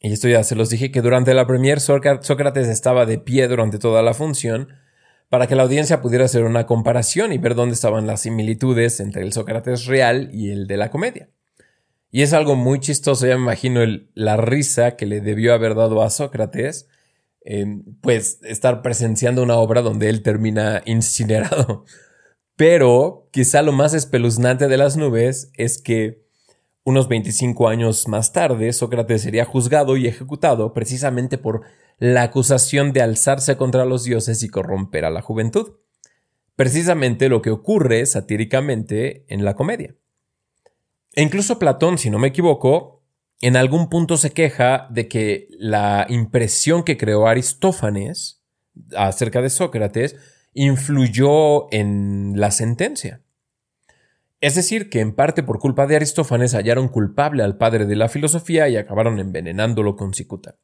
y 0.00 0.12
esto 0.12 0.28
ya 0.28 0.42
se 0.42 0.54
los 0.54 0.70
dije, 0.70 0.90
que 0.90 1.02
durante 1.02 1.34
la 1.34 1.46
premier 1.46 1.78
Sócrates 1.78 2.68
estaba 2.68 3.06
de 3.06 3.18
pie 3.18 3.48
durante 3.48 3.78
toda 3.78 4.02
la 4.02 4.14
función 4.14 4.68
para 5.28 5.46
que 5.46 5.54
la 5.54 5.62
audiencia 5.62 6.00
pudiera 6.00 6.24
hacer 6.24 6.44
una 6.44 6.66
comparación 6.66 7.32
y 7.32 7.38
ver 7.38 7.54
dónde 7.54 7.74
estaban 7.74 8.06
las 8.06 8.22
similitudes 8.22 8.98
entre 8.98 9.22
el 9.22 9.32
Sócrates 9.32 9.86
real 9.86 10.30
y 10.32 10.50
el 10.50 10.66
de 10.66 10.76
la 10.76 10.90
comedia. 10.90 11.28
Y 12.10 12.22
es 12.22 12.32
algo 12.32 12.56
muy 12.56 12.80
chistoso, 12.80 13.26
ya 13.26 13.36
me 13.36 13.42
imagino 13.42 13.82
la 14.14 14.36
risa 14.36 14.96
que 14.96 15.06
le 15.06 15.20
debió 15.20 15.54
haber 15.54 15.74
dado 15.74 16.02
a 16.02 16.10
Sócrates 16.10 16.88
pues 18.00 18.38
estar 18.42 18.82
presenciando 18.82 19.42
una 19.42 19.56
obra 19.56 19.82
donde 19.82 20.08
él 20.08 20.22
termina 20.22 20.82
incinerado. 20.86 21.84
Pero 22.56 23.28
quizá 23.32 23.62
lo 23.62 23.72
más 23.72 23.94
espeluznante 23.94 24.68
de 24.68 24.76
las 24.76 24.96
nubes 24.96 25.50
es 25.54 25.80
que 25.80 26.26
unos 26.84 27.08
25 27.08 27.68
años 27.68 28.08
más 28.08 28.32
tarde 28.32 28.72
Sócrates 28.72 29.22
sería 29.22 29.44
juzgado 29.44 29.96
y 29.96 30.06
ejecutado 30.06 30.72
precisamente 30.72 31.38
por 31.38 31.62
la 31.98 32.22
acusación 32.22 32.92
de 32.92 33.02
alzarse 33.02 33.56
contra 33.56 33.84
los 33.84 34.04
dioses 34.04 34.42
y 34.42 34.48
corromper 34.48 35.04
a 35.04 35.10
la 35.10 35.20
juventud. 35.20 35.74
Precisamente 36.56 37.28
lo 37.28 37.42
que 37.42 37.50
ocurre 37.50 38.04
satíricamente 38.06 39.24
en 39.28 39.44
la 39.44 39.54
comedia. 39.54 39.94
E 41.14 41.22
incluso 41.22 41.58
Platón, 41.58 41.98
si 41.98 42.10
no 42.10 42.18
me 42.18 42.28
equivoco, 42.28 43.02
en 43.40 43.56
algún 43.56 43.88
punto 43.88 44.16
se 44.16 44.32
queja 44.32 44.86
de 44.90 45.08
que 45.08 45.48
la 45.58 46.06
impresión 46.08 46.84
que 46.84 46.96
creó 46.96 47.26
Aristófanes 47.26 48.42
acerca 48.96 49.42
de 49.42 49.50
Sócrates 49.50 50.16
influyó 50.52 51.72
en 51.72 52.34
la 52.36 52.50
sentencia. 52.50 53.22
Es 54.40 54.54
decir, 54.54 54.88
que 54.88 55.00
en 55.00 55.14
parte 55.14 55.42
por 55.42 55.58
culpa 55.58 55.86
de 55.86 55.96
Aristófanes 55.96 56.54
hallaron 56.54 56.88
culpable 56.88 57.42
al 57.42 57.58
padre 57.58 57.86
de 57.86 57.96
la 57.96 58.08
filosofía 58.08 58.68
y 58.68 58.76
acabaron 58.76 59.18
envenenándolo 59.18 59.96
con 59.96 60.14
cicuta. 60.14 60.56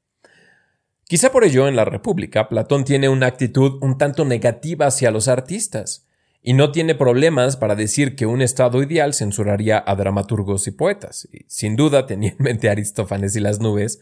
Quizá 1.04 1.30
por 1.30 1.44
ello 1.44 1.68
en 1.68 1.76
la 1.76 1.84
República 1.84 2.48
Platón 2.48 2.84
tiene 2.84 3.08
una 3.08 3.26
actitud 3.26 3.78
un 3.82 3.98
tanto 3.98 4.24
negativa 4.24 4.86
hacia 4.86 5.10
los 5.10 5.28
artistas, 5.28 6.06
y 6.48 6.52
no 6.52 6.70
tiene 6.70 6.94
problemas 6.94 7.56
para 7.56 7.74
decir 7.74 8.14
que 8.14 8.24
un 8.24 8.40
estado 8.40 8.80
ideal 8.80 9.14
censuraría 9.14 9.82
a 9.84 9.96
dramaturgos 9.96 10.68
y 10.68 10.70
poetas. 10.70 11.28
sin 11.48 11.74
duda 11.74 12.06
tenía 12.06 12.30
en 12.30 12.36
mente 12.38 12.70
Aristófanes 12.70 13.34
y 13.34 13.40
las 13.40 13.58
nubes, 13.58 14.00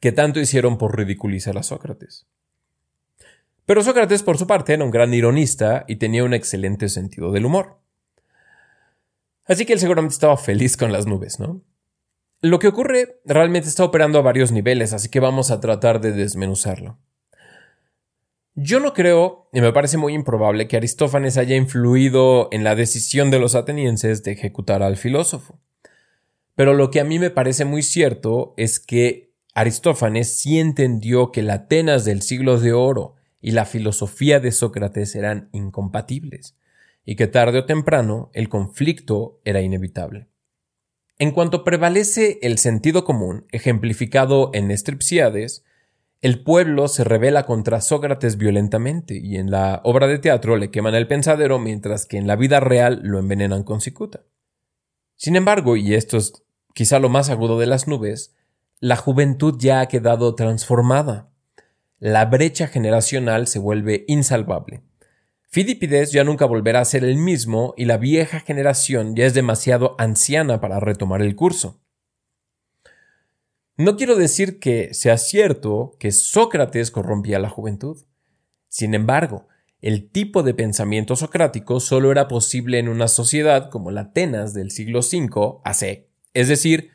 que 0.00 0.10
tanto 0.10 0.40
hicieron 0.40 0.78
por 0.78 0.96
ridiculizar 0.96 1.58
a 1.58 1.62
Sócrates. 1.62 2.26
Pero 3.66 3.82
Sócrates, 3.82 4.22
por 4.22 4.38
su 4.38 4.46
parte, 4.46 4.72
era 4.72 4.82
un 4.82 4.90
gran 4.90 5.12
ironista 5.12 5.84
y 5.86 5.96
tenía 5.96 6.24
un 6.24 6.32
excelente 6.32 6.88
sentido 6.88 7.32
del 7.32 7.44
humor. 7.44 7.83
Así 9.46 9.66
que 9.66 9.74
él 9.74 9.80
seguramente 9.80 10.14
estaba 10.14 10.36
feliz 10.36 10.76
con 10.76 10.92
las 10.92 11.06
nubes, 11.06 11.38
¿no? 11.38 11.62
Lo 12.40 12.58
que 12.58 12.68
ocurre 12.68 13.20
realmente 13.24 13.68
está 13.68 13.84
operando 13.84 14.18
a 14.18 14.22
varios 14.22 14.52
niveles, 14.52 14.92
así 14.92 15.08
que 15.08 15.20
vamos 15.20 15.50
a 15.50 15.60
tratar 15.60 16.00
de 16.00 16.12
desmenuzarlo. 16.12 16.98
Yo 18.54 18.80
no 18.80 18.92
creo, 18.92 19.48
y 19.52 19.60
me 19.60 19.72
parece 19.72 19.96
muy 19.96 20.14
improbable, 20.14 20.68
que 20.68 20.76
Aristófanes 20.76 21.36
haya 21.38 21.56
influido 21.56 22.48
en 22.52 22.62
la 22.62 22.76
decisión 22.76 23.30
de 23.30 23.40
los 23.40 23.54
atenienses 23.54 24.22
de 24.22 24.32
ejecutar 24.32 24.82
al 24.82 24.96
filósofo. 24.96 25.58
Pero 26.54 26.74
lo 26.74 26.90
que 26.90 27.00
a 27.00 27.04
mí 27.04 27.18
me 27.18 27.30
parece 27.30 27.64
muy 27.64 27.82
cierto 27.82 28.54
es 28.56 28.78
que 28.78 29.32
Aristófanes 29.54 30.36
sí 30.36 30.60
entendió 30.60 31.32
que 31.32 31.42
la 31.42 31.54
Atenas 31.54 32.04
del 32.04 32.22
siglo 32.22 32.60
de 32.60 32.72
oro 32.72 33.14
y 33.40 33.52
la 33.52 33.64
filosofía 33.64 34.38
de 34.38 34.52
Sócrates 34.52 35.14
eran 35.14 35.48
incompatibles, 35.52 36.56
y 37.04 37.16
que 37.16 37.26
tarde 37.26 37.58
o 37.58 37.64
temprano 37.66 38.30
el 38.32 38.48
conflicto 38.48 39.40
era 39.44 39.60
inevitable. 39.60 40.28
En 41.18 41.30
cuanto 41.30 41.62
prevalece 41.62 42.38
el 42.42 42.58
sentido 42.58 43.04
común, 43.04 43.46
ejemplificado 43.52 44.50
en 44.52 44.70
Estripsiades, 44.70 45.64
el 46.20 46.42
pueblo 46.42 46.88
se 46.88 47.04
revela 47.04 47.44
contra 47.44 47.80
Sócrates 47.80 48.38
violentamente 48.38 49.18
y 49.22 49.36
en 49.36 49.50
la 49.50 49.80
obra 49.84 50.06
de 50.06 50.18
teatro 50.18 50.56
le 50.56 50.70
queman 50.70 50.94
el 50.94 51.06
pensadero 51.06 51.58
mientras 51.58 52.06
que 52.06 52.16
en 52.16 52.26
la 52.26 52.34
vida 52.34 52.60
real 52.60 53.00
lo 53.04 53.18
envenenan 53.18 53.62
con 53.62 53.80
cicuta. 53.80 54.24
Sin 55.16 55.36
embargo, 55.36 55.76
y 55.76 55.94
esto 55.94 56.16
es 56.16 56.32
quizá 56.72 56.98
lo 56.98 57.10
más 57.10 57.30
agudo 57.30 57.58
de 57.58 57.66
las 57.66 57.86
nubes, 57.86 58.34
la 58.80 58.96
juventud 58.96 59.56
ya 59.58 59.80
ha 59.80 59.86
quedado 59.86 60.34
transformada. 60.34 61.30
La 61.98 62.24
brecha 62.24 62.66
generacional 62.66 63.46
se 63.46 63.58
vuelve 63.58 64.04
insalvable. 64.08 64.82
Fidipides 65.54 66.10
ya 66.10 66.24
nunca 66.24 66.46
volverá 66.46 66.80
a 66.80 66.84
ser 66.84 67.04
el 67.04 67.16
mismo 67.16 67.74
y 67.76 67.84
la 67.84 67.96
vieja 67.96 68.40
generación 68.40 69.14
ya 69.14 69.24
es 69.24 69.34
demasiado 69.34 69.94
anciana 69.98 70.60
para 70.60 70.80
retomar 70.80 71.22
el 71.22 71.36
curso. 71.36 71.80
No 73.76 73.96
quiero 73.96 74.16
decir 74.16 74.58
que 74.58 74.92
sea 74.94 75.16
cierto 75.16 75.94
que 76.00 76.10
Sócrates 76.10 76.90
corrompía 76.90 77.38
la 77.38 77.50
juventud. 77.50 78.04
Sin 78.66 78.94
embargo, 78.94 79.46
el 79.80 80.10
tipo 80.10 80.42
de 80.42 80.54
pensamiento 80.54 81.14
socrático 81.14 81.78
solo 81.78 82.10
era 82.10 82.26
posible 82.26 82.80
en 82.80 82.88
una 82.88 83.06
sociedad 83.06 83.70
como 83.70 83.92
la 83.92 84.00
Atenas 84.00 84.54
del 84.54 84.72
siglo 84.72 85.02
V 85.02 85.60
AC, 85.62 86.08
es 86.32 86.48
decir, 86.48 86.90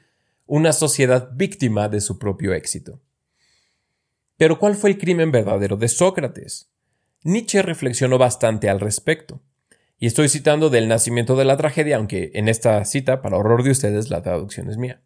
una 0.45 0.73
sociedad 0.73 1.29
víctima 1.33 1.87
de 1.87 2.01
su 2.01 2.19
propio 2.19 2.53
éxito. 2.53 2.99
Pero 4.35 4.59
¿cuál 4.59 4.75
fue 4.75 4.89
el 4.89 4.97
crimen 4.97 5.31
verdadero 5.31 5.77
de 5.77 5.87
Sócrates? 5.87 6.69
Nietzsche 7.23 7.61
reflexionó 7.61 8.17
bastante 8.17 8.69
al 8.69 8.79
respecto. 8.79 9.41
Y 9.97 10.07
estoy 10.07 10.29
citando 10.29 10.69
del 10.69 10.87
nacimiento 10.87 11.35
de 11.35 11.45
la 11.45 11.57
tragedia, 11.57 11.97
aunque 11.97 12.31
en 12.33 12.47
esta 12.47 12.83
cita, 12.85 13.21
para 13.21 13.37
horror 13.37 13.63
de 13.63 13.71
ustedes, 13.71 14.09
la 14.09 14.21
traducción 14.21 14.69
es 14.69 14.77
mía. 14.77 15.01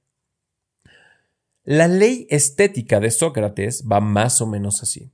La 1.63 1.87
ley 1.87 2.27
estética 2.29 2.99
de 2.99 3.09
Sócrates 3.09 3.85
va 3.91 4.01
más 4.01 4.41
o 4.41 4.47
menos 4.47 4.83
así. 4.83 5.11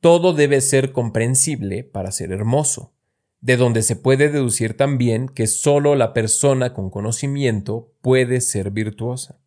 Todo 0.00 0.32
debe 0.32 0.60
ser 0.60 0.92
comprensible 0.92 1.84
para 1.84 2.10
ser 2.10 2.32
hermoso, 2.32 2.92
de 3.40 3.56
donde 3.56 3.82
se 3.82 3.96
puede 3.96 4.30
deducir 4.30 4.76
también 4.76 5.28
que 5.28 5.46
solo 5.46 5.94
la 5.94 6.14
persona 6.14 6.72
con 6.72 6.88
conocimiento 6.88 7.92
puede 8.00 8.40
ser 8.40 8.70
virtuosa. 8.70 9.40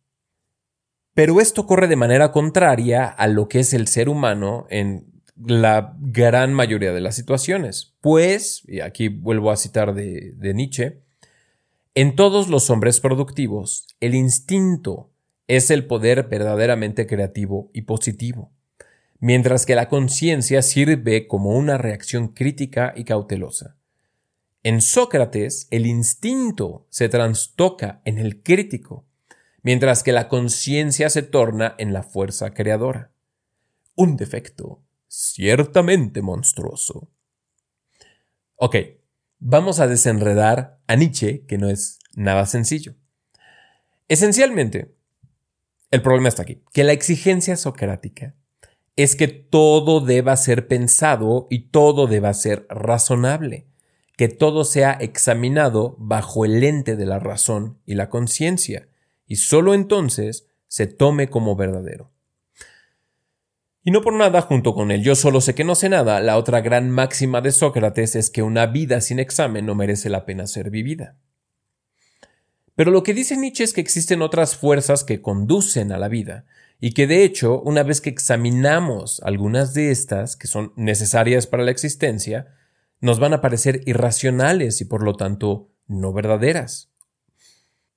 Pero 1.14 1.40
esto 1.40 1.66
corre 1.66 1.88
de 1.88 1.96
manera 1.96 2.30
contraria 2.30 3.06
a 3.06 3.26
lo 3.26 3.48
que 3.48 3.60
es 3.60 3.72
el 3.72 3.88
ser 3.88 4.10
humano 4.10 4.66
en 4.68 5.15
la 5.44 5.94
gran 6.00 6.54
mayoría 6.54 6.92
de 6.92 7.00
las 7.00 7.14
situaciones. 7.14 7.94
Pues, 8.00 8.62
y 8.66 8.80
aquí 8.80 9.08
vuelvo 9.08 9.50
a 9.50 9.56
citar 9.56 9.94
de, 9.94 10.34
Nietzsche, 10.54 11.02
en 11.94 12.16
todos 12.16 12.48
los 12.48 12.70
hombres 12.70 13.00
productivos, 13.00 13.86
el 14.00 14.14
instinto 14.14 15.10
es 15.48 15.70
el 15.70 15.86
poder 15.86 16.24
verdaderamente 16.24 17.06
creativo 17.06 17.70
y 17.72 17.82
positivo, 17.82 18.52
mientras 19.18 19.64
que 19.64 19.74
la 19.74 19.88
conciencia 19.88 20.62
sirve 20.62 21.26
como 21.26 21.56
una 21.56 21.78
reacción 21.78 22.28
crítica 22.28 22.92
y 22.96 23.04
cautelosa. 23.04 23.76
En 24.62 24.80
Sócrates, 24.80 25.68
el 25.70 25.86
instinto 25.86 26.86
se 26.90 27.08
trastoca 27.08 28.02
en 28.04 28.18
el 28.18 28.42
crítico, 28.42 29.06
mientras 29.62 30.02
que 30.02 30.12
la 30.12 30.28
conciencia 30.28 31.08
se 31.08 31.22
torna 31.22 31.76
en 31.78 31.92
la 31.92 32.02
fuerza 32.02 32.52
creadora. 32.52 33.12
Un 33.94 34.16
defecto 34.16 34.82
ciertamente 35.16 36.20
monstruoso. 36.20 37.10
Ok, 38.56 38.76
vamos 39.38 39.80
a 39.80 39.86
desenredar 39.86 40.78
a 40.86 40.94
Nietzsche, 40.94 41.46
que 41.46 41.56
no 41.56 41.70
es 41.70 41.98
nada 42.14 42.44
sencillo. 42.44 42.96
Esencialmente, 44.08 44.94
el 45.90 46.02
problema 46.02 46.28
está 46.28 46.42
aquí, 46.42 46.62
que 46.72 46.84
la 46.84 46.92
exigencia 46.92 47.56
socrática 47.56 48.34
es 48.96 49.16
que 49.16 49.28
todo 49.28 50.00
deba 50.00 50.36
ser 50.36 50.68
pensado 50.68 51.46
y 51.48 51.68
todo 51.70 52.06
deba 52.06 52.34
ser 52.34 52.66
razonable, 52.68 53.68
que 54.18 54.28
todo 54.28 54.64
sea 54.64 54.92
examinado 55.00 55.96
bajo 55.98 56.44
el 56.44 56.60
lente 56.60 56.94
de 56.94 57.06
la 57.06 57.18
razón 57.18 57.80
y 57.86 57.94
la 57.94 58.10
conciencia, 58.10 58.88
y 59.26 59.36
sólo 59.36 59.72
entonces 59.72 60.46
se 60.68 60.86
tome 60.86 61.30
como 61.30 61.56
verdadero. 61.56 62.15
Y 63.86 63.92
no 63.92 64.00
por 64.00 64.14
nada, 64.14 64.42
junto 64.42 64.74
con 64.74 64.90
el 64.90 65.04
yo 65.04 65.14
solo 65.14 65.40
sé 65.40 65.54
que 65.54 65.62
no 65.62 65.76
sé 65.76 65.88
nada, 65.88 66.18
la 66.18 66.38
otra 66.38 66.60
gran 66.60 66.90
máxima 66.90 67.40
de 67.40 67.52
Sócrates 67.52 68.16
es 68.16 68.30
que 68.30 68.42
una 68.42 68.66
vida 68.66 69.00
sin 69.00 69.20
examen 69.20 69.64
no 69.64 69.76
merece 69.76 70.10
la 70.10 70.26
pena 70.26 70.48
ser 70.48 70.70
vivida. 70.70 71.14
Pero 72.74 72.90
lo 72.90 73.04
que 73.04 73.14
dice 73.14 73.36
Nietzsche 73.36 73.62
es 73.62 73.72
que 73.72 73.80
existen 73.80 74.22
otras 74.22 74.56
fuerzas 74.56 75.04
que 75.04 75.22
conducen 75.22 75.92
a 75.92 75.98
la 75.98 76.08
vida, 76.08 76.46
y 76.80 76.94
que 76.94 77.06
de 77.06 77.22
hecho, 77.22 77.60
una 77.60 77.84
vez 77.84 78.00
que 78.00 78.10
examinamos 78.10 79.20
algunas 79.22 79.72
de 79.72 79.92
estas, 79.92 80.34
que 80.34 80.48
son 80.48 80.72
necesarias 80.74 81.46
para 81.46 81.62
la 81.62 81.70
existencia, 81.70 82.56
nos 83.00 83.20
van 83.20 83.34
a 83.34 83.40
parecer 83.40 83.82
irracionales 83.86 84.80
y 84.80 84.86
por 84.86 85.04
lo 85.04 85.14
tanto 85.14 85.70
no 85.86 86.12
verdaderas. 86.12 86.90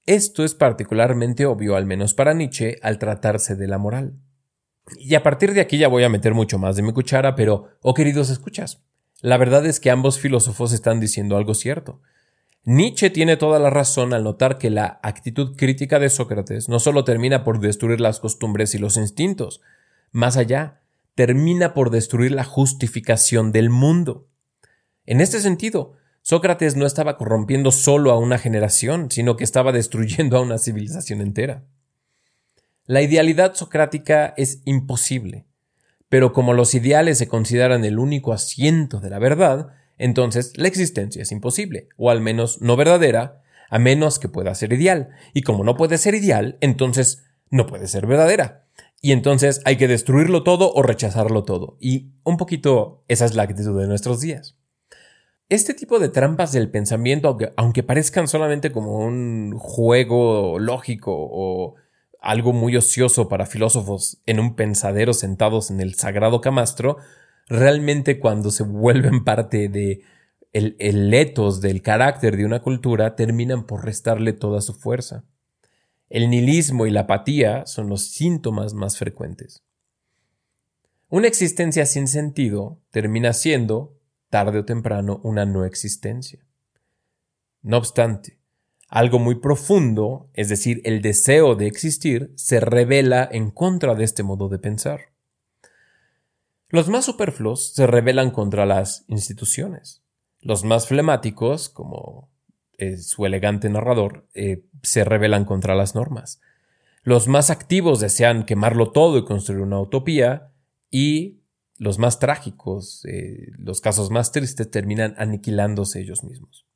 Esto 0.06 0.43
es 0.43 0.54
particularmente 0.54 1.47
obvio, 1.47 1.75
al 1.75 1.88
menos 1.88 2.13
para 2.13 2.36
Nietzsche, 2.36 2.78
al 2.84 2.99
tratarse 2.99 3.56
de 3.56 3.67
la 3.67 3.80
moral. 3.80 4.19
Y 4.97 5.15
a 5.15 5.23
partir 5.23 5.54
de 5.54 5.62
aquí 5.62 5.78
ya 5.78 5.88
voy 5.88 6.04
a 6.04 6.10
meter 6.10 6.34
mucho 6.34 6.58
más 6.58 6.75
de 6.75 6.82
mi 6.82 6.93
cuchara, 6.93 7.36
pero, 7.36 7.69
oh 7.82 7.93
queridos 7.93 8.30
escuchas, 8.30 8.82
la 9.21 9.38
verdad 9.38 9.65
es 9.65 9.80
que 9.80 9.91
ambos 9.91 10.19
filósofos 10.19 10.71
están 10.71 10.99
diciendo 10.99 11.38
algo 11.38 11.54
cierto. 11.54 12.02
Nietzsche 12.63 13.10
tiene 13.10 13.38
toda 13.38 13.60
la 13.60 13.69
razón 13.69 14.13
al 14.13 14.23
notar 14.23 14.58
que 14.58 14.69
la 14.69 14.99
actitud 15.02 15.56
crítica 15.56 15.99
de 15.99 16.10
Sócrates 16.10 16.69
no 16.69 16.80
solo 16.80 17.04
termina 17.04 17.43
por 17.43 17.60
destruir 17.60 17.99
las 17.99 18.19
costumbres 18.19 18.75
y 18.75 18.78
los 18.78 18.97
instintos, 18.97 19.62
más 20.12 20.38
allá, 20.38 20.82
termina 21.15 21.73
por 21.73 21.89
destruir 21.89 22.32
la 22.32 22.43
justificación 22.43 23.52
del 23.52 23.69
mundo. 23.69 24.28
En 25.06 25.21
este 25.21 25.39
sentido, 25.39 25.93
Sócrates 26.21 26.75
no 26.75 26.86
estaba 26.86 27.17
corrompiendo 27.17 27.71
solo 27.71 28.12
a 28.12 28.19
una 28.19 28.38
generación, 28.38 29.10
sino 29.10 29.36
que 29.36 29.43
estaba 29.43 29.71
destruyendo 29.71 30.38
a 30.38 30.41
una 30.41 30.58
civilización 30.58 31.21
entera. 31.21 31.63
La 32.89 33.04
idealidad 33.04 33.54
socrática 33.54 34.34
es 34.36 34.63
imposible, 34.65 35.45
pero 36.10 36.34
como 36.34 36.56
los 36.56 36.73
ideales 36.73 37.19
se 37.19 37.28
consideran 37.28 37.86
el 37.86 37.99
único 37.99 38.34
asiento 38.34 38.99
de 38.99 39.12
la 39.12 39.19
verdad, 39.19 39.67
entonces 39.99 40.58
la 40.58 40.69
existencia 40.69 41.21
es 41.21 41.32
imposible, 41.32 41.89
o 41.97 42.10
al 42.10 42.19
menos 42.19 42.63
no 42.63 42.75
verdadera, 42.75 43.43
a 43.69 43.78
menos 43.78 44.17
que 44.17 44.28
pueda 44.28 44.56
ser 44.56 44.73
ideal. 44.73 45.10
Y 45.36 45.43
como 45.43 45.63
no 45.63 45.78
puede 45.78 45.99
ser 45.99 46.15
ideal, 46.15 46.58
entonces 46.62 47.23
no 47.52 47.67
puede 47.67 47.88
ser 47.88 48.08
verdadera. 48.08 48.65
Y 49.04 49.12
entonces 49.12 49.62
hay 49.65 49.78
que 49.78 49.88
destruirlo 49.88 50.41
todo 50.41 50.73
o 50.73 50.82
rechazarlo 50.82 51.43
todo. 51.43 51.78
Y 51.80 52.13
un 52.23 52.38
poquito 52.38 53.04
esa 53.08 53.25
es 53.25 53.36
la 53.36 53.43
actitud 53.43 53.80
de 53.80 53.86
nuestros 53.86 54.19
días. 54.19 54.58
Este 55.47 55.75
tipo 55.75 55.99
de 55.99 56.10
trampas 56.10 56.54
del 56.54 56.71
pensamiento, 56.71 57.38
aunque, 57.56 57.84
parezcan 57.84 58.28
solamente 58.28 58.71
como 58.71 58.97
un 58.97 59.54
juego 59.60 60.58
lógico 60.58 61.13
o 61.15 61.75
algo 62.19 62.53
muy 62.53 62.75
ocioso 62.75 63.29
para 63.29 63.45
filósofos 63.45 64.21
en 64.25 64.39
un 64.39 64.55
pensadero 64.55 65.13
sentados 65.13 65.71
en 65.71 65.79
el 65.82 65.95
sagrado 65.95 66.41
camastro, 66.41 66.97
realmente 67.47 68.19
cuando 68.19 68.51
se 68.51 68.63
vuelven 68.63 69.23
parte 69.23 69.69
de 69.69 70.01
el, 70.51 70.75
el 70.79 71.12
del 71.62 71.82
carácter 71.82 72.36
de 72.36 72.45
una 72.45 72.62
cultura, 72.62 73.15
terminan 73.15 73.65
por 73.65 73.86
restarle 73.86 74.34
toda 74.34 74.62
su 74.62 74.73
fuerza. 74.73 75.23
El 76.10 76.29
nihilismo 76.29 76.88
y 76.88 76.91
la 76.91 77.01
apatía 77.01 77.65
son 77.67 77.88
los 77.88 78.08
síntomas 78.08 78.73
más 78.73 78.97
frecuentes. 78.97 79.63
Una 81.08 81.27
existencia 81.27 81.86
sin 81.86 82.08
sentido 82.08 82.79
termina 82.89 83.34
siendo, 83.34 83.95
tarde 84.29 84.60
o 84.60 84.65
temprano, 84.65 85.21
una 85.23 85.45
no 85.45 85.65
existencia. 85.65 86.39
No 87.62 87.77
obstante, 87.77 88.38
Algo 88.89 89.19
muy 89.19 89.36
profundo, 89.36 90.30
es 90.34 90.49
decir, 90.49 90.82
el 90.84 91.02
deseo 91.02 91.56
de 91.56 91.67
existir, 91.67 92.34
se 92.36 92.60
revela 92.60 93.28
en 93.32 93.52
contra 93.52 93.95
de 93.95 94.04
este 94.04 94.23
modo 94.23 94.49
de 94.49 94.60
pensar. 94.60 95.13
Los 96.69 96.89
más 96.89 97.06
superfluos 97.06 97.73
se 97.73 97.88
rebelan 97.88 98.32
contra 98.32 98.65
las 98.65 99.06
instituciones. 99.08 100.04
Los 100.41 100.63
más 100.63 100.88
flemáticos, 100.88 101.69
como 101.69 102.30
su 102.97 103.25
elegante 103.25 103.69
narrador, 103.69 104.25
eh, 104.34 104.63
se 104.84 105.04
rebelan 105.04 105.45
contra 105.45 105.75
las 105.75 105.95
normas. 105.95 106.39
Los 107.04 107.28
más 107.28 107.49
activos 107.49 107.99
desean 107.99 108.45
quemarlo 108.45 108.91
todo 108.91 109.17
y 109.17 109.25
construir 109.25 109.62
una 109.62 109.80
utopía, 109.80 110.52
y 110.91 111.39
los 111.78 111.97
más 111.97 112.19
trágicos, 112.19 113.06
eh, 113.06 113.52
los 113.58 113.82
casos 113.82 114.12
más 114.12 114.32
tristes, 114.32 114.69
terminan 114.69 115.15
aniquilándose 115.17 116.02
ellos 116.02 116.23
mismos. 116.23 116.68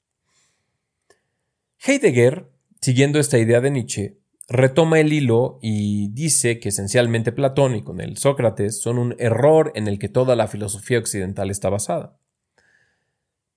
Heidegger, 1.86 2.50
siguiendo 2.80 3.20
esta 3.20 3.38
idea 3.38 3.60
de 3.60 3.70
Nietzsche, 3.70 4.18
retoma 4.48 5.02
el 5.02 5.12
hilo 5.12 5.60
y 5.62 6.08
dice 6.14 6.62
que 6.62 6.70
esencialmente 6.70 7.34
Platón 7.34 7.76
y 7.76 7.84
con 7.84 8.00
el 8.00 8.16
Sócrates 8.16 8.80
son 8.80 8.98
un 8.98 9.16
error 9.20 9.74
en 9.76 9.90
el 9.90 10.00
que 10.00 10.08
toda 10.08 10.38
la 10.38 10.48
filosofía 10.48 10.98
occidental 10.98 11.52
está 11.52 11.70
basada. 11.70 12.18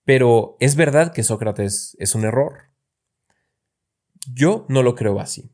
Pero 0.05 0.57
¿es 0.59 0.75
verdad 0.75 1.13
que 1.13 1.23
Sócrates 1.23 1.97
es 2.01 2.17
un 2.17 2.25
error? 2.25 2.71
Yo 4.33 4.67
no 4.69 4.83
lo 4.83 4.97
creo 4.97 5.21
así. 5.21 5.53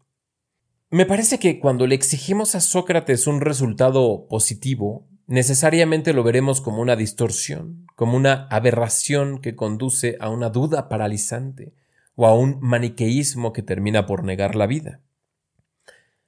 Me 0.89 1.05
parece 1.05 1.39
que 1.39 1.61
cuando 1.61 1.87
le 1.87 1.95
exigimos 1.95 2.55
a 2.55 2.61
Sócrates 2.63 3.27
un 3.27 3.43
resultado 3.43 4.27
positivo, 4.29 5.07
necesariamente 5.27 6.15
lo 6.15 6.23
veremos 6.23 6.63
como 6.63 6.81
una 6.81 6.97
distorsión, 6.97 7.87
como 7.97 8.17
una 8.17 8.47
aberración 8.49 9.43
que 9.43 9.57
conduce 9.57 10.17
a 10.21 10.31
una 10.31 10.49
duda 10.49 10.89
paralizante 10.89 11.75
o 12.15 12.27
a 12.27 12.35
un 12.35 12.59
maniqueísmo 12.61 13.53
que 13.53 13.63
termina 13.63 14.07
por 14.07 14.25
negar 14.25 14.55
la 14.55 14.67
vida. 14.67 15.01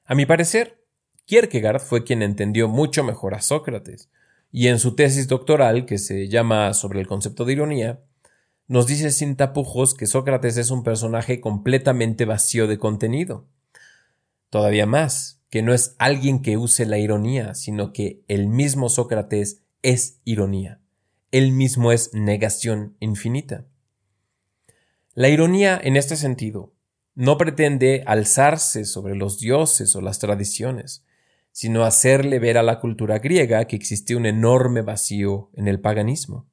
A 0.05 0.15
mi 0.15 0.27
parecer, 0.27 0.85
Kierkegaard 1.27 1.81
fue 1.81 2.05
quien 2.05 2.23
entendió 2.23 2.69
mucho 2.69 3.05
mejor 3.05 3.35
a 3.35 3.41
Sócrates, 3.41 4.11
y 4.53 4.69
en 4.69 4.79
su 4.79 4.95
tesis 4.95 5.27
doctoral, 5.27 5.87
que 5.87 5.99
se 5.99 6.29
llama 6.29 6.75
sobre 6.75 7.01
el 7.01 7.07
concepto 7.07 7.45
de 7.45 7.55
ironía, 7.55 8.01
nos 8.67 8.87
dice 8.87 9.11
sin 9.11 9.37
tapujos 9.37 9.95
que 9.95 10.07
Sócrates 10.07 10.57
es 10.57 10.71
un 10.71 10.83
personaje 10.85 11.41
completamente 11.41 12.25
vacío 12.25 12.67
de 12.67 12.79
contenido. 12.79 13.47
Todavía 14.51 14.87
más, 14.87 15.43
que 15.51 15.63
no 15.63 15.75
es 15.75 15.97
alguien 15.99 16.41
que 16.41 16.57
use 16.57 16.87
la 16.87 16.99
ironía, 16.99 17.55
sino 17.55 17.93
que 17.93 18.23
el 18.29 18.47
mismo 18.47 18.89
Sócrates 18.89 19.63
es 19.83 20.21
ironía. 20.25 20.81
Él 21.31 21.53
mismo 21.53 21.93
es 21.93 22.15
negación 22.15 22.97
infinita. 23.01 23.67
La 25.15 25.29
ironía, 25.29 25.81
en 25.83 25.97
este 25.97 26.17
sentido, 26.17 26.75
no 27.15 27.39
pretende 27.39 28.03
alzarse 28.07 28.85
sobre 28.85 29.15
los 29.15 29.39
dioses 29.39 29.95
o 29.95 30.01
las 30.01 30.19
tradiciones, 30.19 31.05
sino 31.53 31.85
hacerle 31.85 32.41
ver 32.41 32.59
a 32.59 32.65
la 32.65 32.81
cultura 32.81 33.21
griega 33.21 33.65
que 33.67 33.77
existía 33.77 34.17
un 34.17 34.27
enorme 34.27 34.83
vacío 34.83 35.51
en 35.55 35.69
el 35.69 35.81
paganismo. 35.81 36.49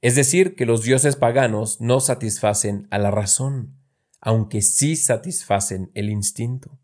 Es 0.00 0.14
decir, 0.14 0.54
que 0.54 0.66
los 0.66 0.84
dioses 0.84 1.16
paganos 1.16 1.80
no 1.80 1.98
satisfacen 1.98 2.86
a 2.90 2.98
la 2.98 3.10
razón, 3.10 3.74
aunque 4.20 4.62
sí 4.62 4.94
satisfacen 4.94 5.90
el 5.94 6.10
instinto. 6.10 6.78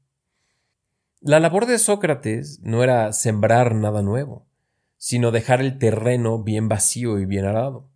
La 1.20 1.38
labor 1.38 1.66
de 1.66 1.78
Sócrates 1.78 2.60
no 2.62 2.82
era 2.82 3.12
sembrar 3.12 3.76
nada 3.76 4.02
nuevo, 4.02 4.48
sino 4.96 5.30
dejar 5.30 5.60
el 5.60 5.78
terreno 5.78 6.42
bien 6.42 6.68
vacío 6.68 7.20
y 7.20 7.26
bien 7.26 7.44
arado. 7.44 7.89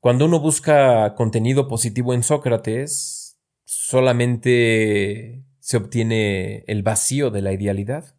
Cuando 0.00 0.26
uno 0.26 0.40
busca 0.40 1.14
contenido 1.14 1.68
positivo 1.68 2.14
en 2.14 2.22
Sócrates, 2.22 3.38
solamente 3.64 5.42
se 5.58 5.76
obtiene 5.76 6.64
el 6.68 6.82
vacío 6.82 7.30
de 7.30 7.42
la 7.42 7.52
idealidad. 7.52 8.14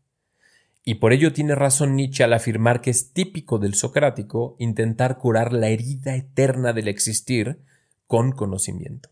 Y 0.83 0.95
por 0.95 1.13
ello 1.13 1.33
tiene 1.33 1.55
razón 1.55 1.95
Nietzsche 1.95 2.23
al 2.23 2.33
afirmar 2.33 2.81
que 2.81 2.89
es 2.89 3.13
típico 3.13 3.59
del 3.59 3.73
socrático 3.73 4.55
intentar 4.59 5.17
curar 5.17 5.53
la 5.53 5.67
herida 5.69 6.15
eterna 6.15 6.73
del 6.73 6.87
existir 6.87 7.59
con 8.05 8.31
conocimiento. 8.31 9.09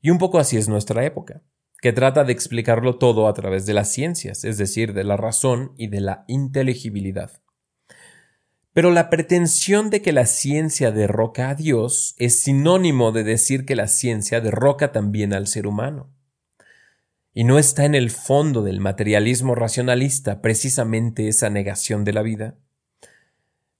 Y 0.00 0.10
un 0.10 0.18
poco 0.18 0.38
así 0.38 0.58
es 0.58 0.68
nuestra 0.68 1.04
época, 1.04 1.42
que 1.80 1.92
trata 1.92 2.24
de 2.24 2.32
explicarlo 2.32 2.96
todo 2.96 3.28
a 3.28 3.34
través 3.34 3.66
de 3.66 3.74
las 3.74 3.92
ciencias, 3.92 4.44
es 4.44 4.58
decir, 4.58 4.92
de 4.92 5.04
la 5.04 5.16
razón 5.16 5.72
y 5.76 5.88
de 5.88 6.00
la 6.00 6.24
inteligibilidad. 6.28 7.43
Pero 8.74 8.90
la 8.90 9.08
pretensión 9.08 9.88
de 9.88 10.02
que 10.02 10.12
la 10.12 10.26
ciencia 10.26 10.90
derroca 10.90 11.48
a 11.48 11.54
Dios 11.54 12.16
es 12.18 12.40
sinónimo 12.40 13.12
de 13.12 13.22
decir 13.22 13.64
que 13.64 13.76
la 13.76 13.86
ciencia 13.86 14.40
derroca 14.40 14.90
también 14.90 15.32
al 15.32 15.46
ser 15.46 15.68
humano. 15.68 16.10
Y 17.32 17.44
no 17.44 17.58
está 17.58 17.84
en 17.84 17.94
el 17.94 18.10
fondo 18.10 18.62
del 18.62 18.80
materialismo 18.80 19.54
racionalista 19.54 20.42
precisamente 20.42 21.28
esa 21.28 21.50
negación 21.50 22.04
de 22.04 22.12
la 22.12 22.22
vida. 22.22 22.56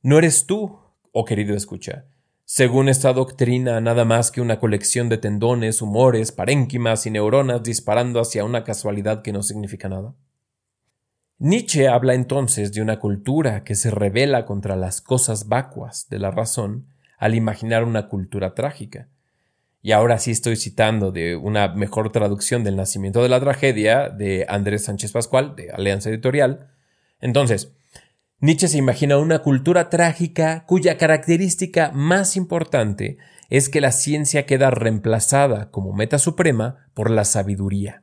No 0.01 0.17
eres 0.17 0.47
tú, 0.47 0.79
oh 1.11 1.25
querido 1.25 1.57
escucha, 1.57 2.05
según 2.45 2.89
esta 2.89 3.13
doctrina, 3.13 3.81
nada 3.81 4.05
más 4.05 4.31
que 4.31 4.41
una 4.41 4.61
colección 4.61 5.09
de 5.09 5.19
tendones, 5.19 5.83
humores, 5.83 6.31
parénquimas 6.31 7.05
y 7.07 7.11
neuronas 7.11 7.65
disparando 7.65 8.21
hacia 8.21 8.45
una 8.45 8.63
casualidad 8.63 9.23
que 9.23 9.33
no 9.33 9.43
significa 9.43 9.89
nada. 9.89 10.15
Nietzsche 11.45 11.89
habla 11.89 12.15
entonces 12.15 12.73
de 12.73 12.81
una 12.81 12.99
cultura 12.99 13.65
que 13.65 13.75
se 13.75 13.91
revela 13.91 14.47
contra 14.47 14.77
las 14.77 15.03
cosas 15.03 15.47
vacuas 15.47 16.09
de 16.09 16.19
la 16.19 16.31
razón 16.31 16.87
al 17.19 17.35
imaginar 17.35 17.85
una 17.85 18.09
cultura 18.09 18.55
trágica, 18.55 19.09
y 19.83 19.93
ahora 19.93 20.17
sí 20.17 20.31
estoy 20.31 20.57
citando 20.57 21.13
de 21.13 21.37
una 21.37 21.69
mejor 21.75 22.11
traducción 22.13 22.65
del 22.65 22.77
nacimiento 22.77 23.23
de 23.23 23.29
la 23.29 23.41
tragedia 23.41 24.09
de 24.09 24.47
Andrés 24.49 24.85
Sánchez 24.85 25.13
Pascual, 25.13 25.55
de 25.55 25.71
Alianza 25.71 26.09
Editorial. 26.09 26.71
Entonces, 27.21 27.75
Nietzsche 28.41 28.67
se 28.67 28.79
imagina 28.79 29.19
una 29.19 29.41
cultura 29.41 29.91
trágica 29.91 30.65
cuya 30.65 30.97
característica 30.97 31.91
más 31.93 32.37
importante 32.37 33.19
es 33.51 33.69
que 33.69 33.83
la 33.83 33.93
ciencia 33.93 34.47
queda 34.47 34.71
reemplazada 34.71 35.71
como 35.71 35.93
meta 35.93 36.19
suprema 36.19 36.89
por 36.95 37.11
la 37.11 37.27
sabiduría, 37.27 38.03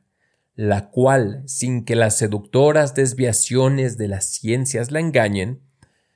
la 0.54 0.90
cual, 0.90 1.42
sin 1.46 1.84
que 1.84 1.96
las 1.96 2.18
seductoras 2.18 2.94
desviaciones 2.94 3.96
de 3.96 4.08
las 4.08 4.26
ciencias 4.26 4.90
la 4.90 5.00
engañen, 5.00 5.60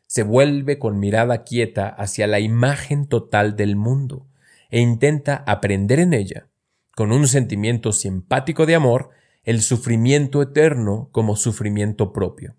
se 0.06 0.22
vuelve 0.22 0.78
con 0.78 0.98
mirada 0.98 1.42
quieta 1.42 1.88
hacia 1.88 2.26
la 2.26 2.40
imagen 2.40 3.06
total 3.06 3.56
del 3.56 3.76
mundo, 3.76 4.26
e 4.70 4.80
intenta 4.80 5.42
aprender 5.46 6.00
en 6.00 6.12
ella, 6.12 6.48
con 6.94 7.12
un 7.12 7.28
sentimiento 7.28 7.92
simpático 7.92 8.66
de 8.66 8.74
amor, 8.74 9.10
el 9.42 9.62
sufrimiento 9.62 10.42
eterno 10.42 11.08
como 11.12 11.36
sufrimiento 11.36 12.12
propio. 12.12 12.56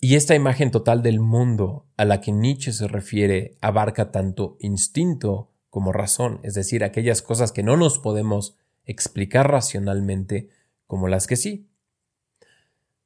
Y 0.00 0.16
esta 0.16 0.34
imagen 0.34 0.70
total 0.70 1.02
del 1.02 1.20
mundo 1.20 1.86
a 1.96 2.04
la 2.04 2.20
que 2.20 2.32
Nietzsche 2.32 2.72
se 2.72 2.88
refiere 2.88 3.56
abarca 3.60 4.10
tanto 4.10 4.56
instinto 4.58 5.50
como 5.70 5.92
razón, 5.92 6.40
es 6.42 6.54
decir, 6.54 6.82
aquellas 6.82 7.22
cosas 7.22 7.52
que 7.52 7.62
no 7.62 7.76
nos 7.76 7.98
podemos 7.98 8.56
explicar 8.84 9.50
racionalmente 9.50 10.48
como 10.92 11.08
las 11.08 11.26
que 11.26 11.36
sí. 11.36 11.70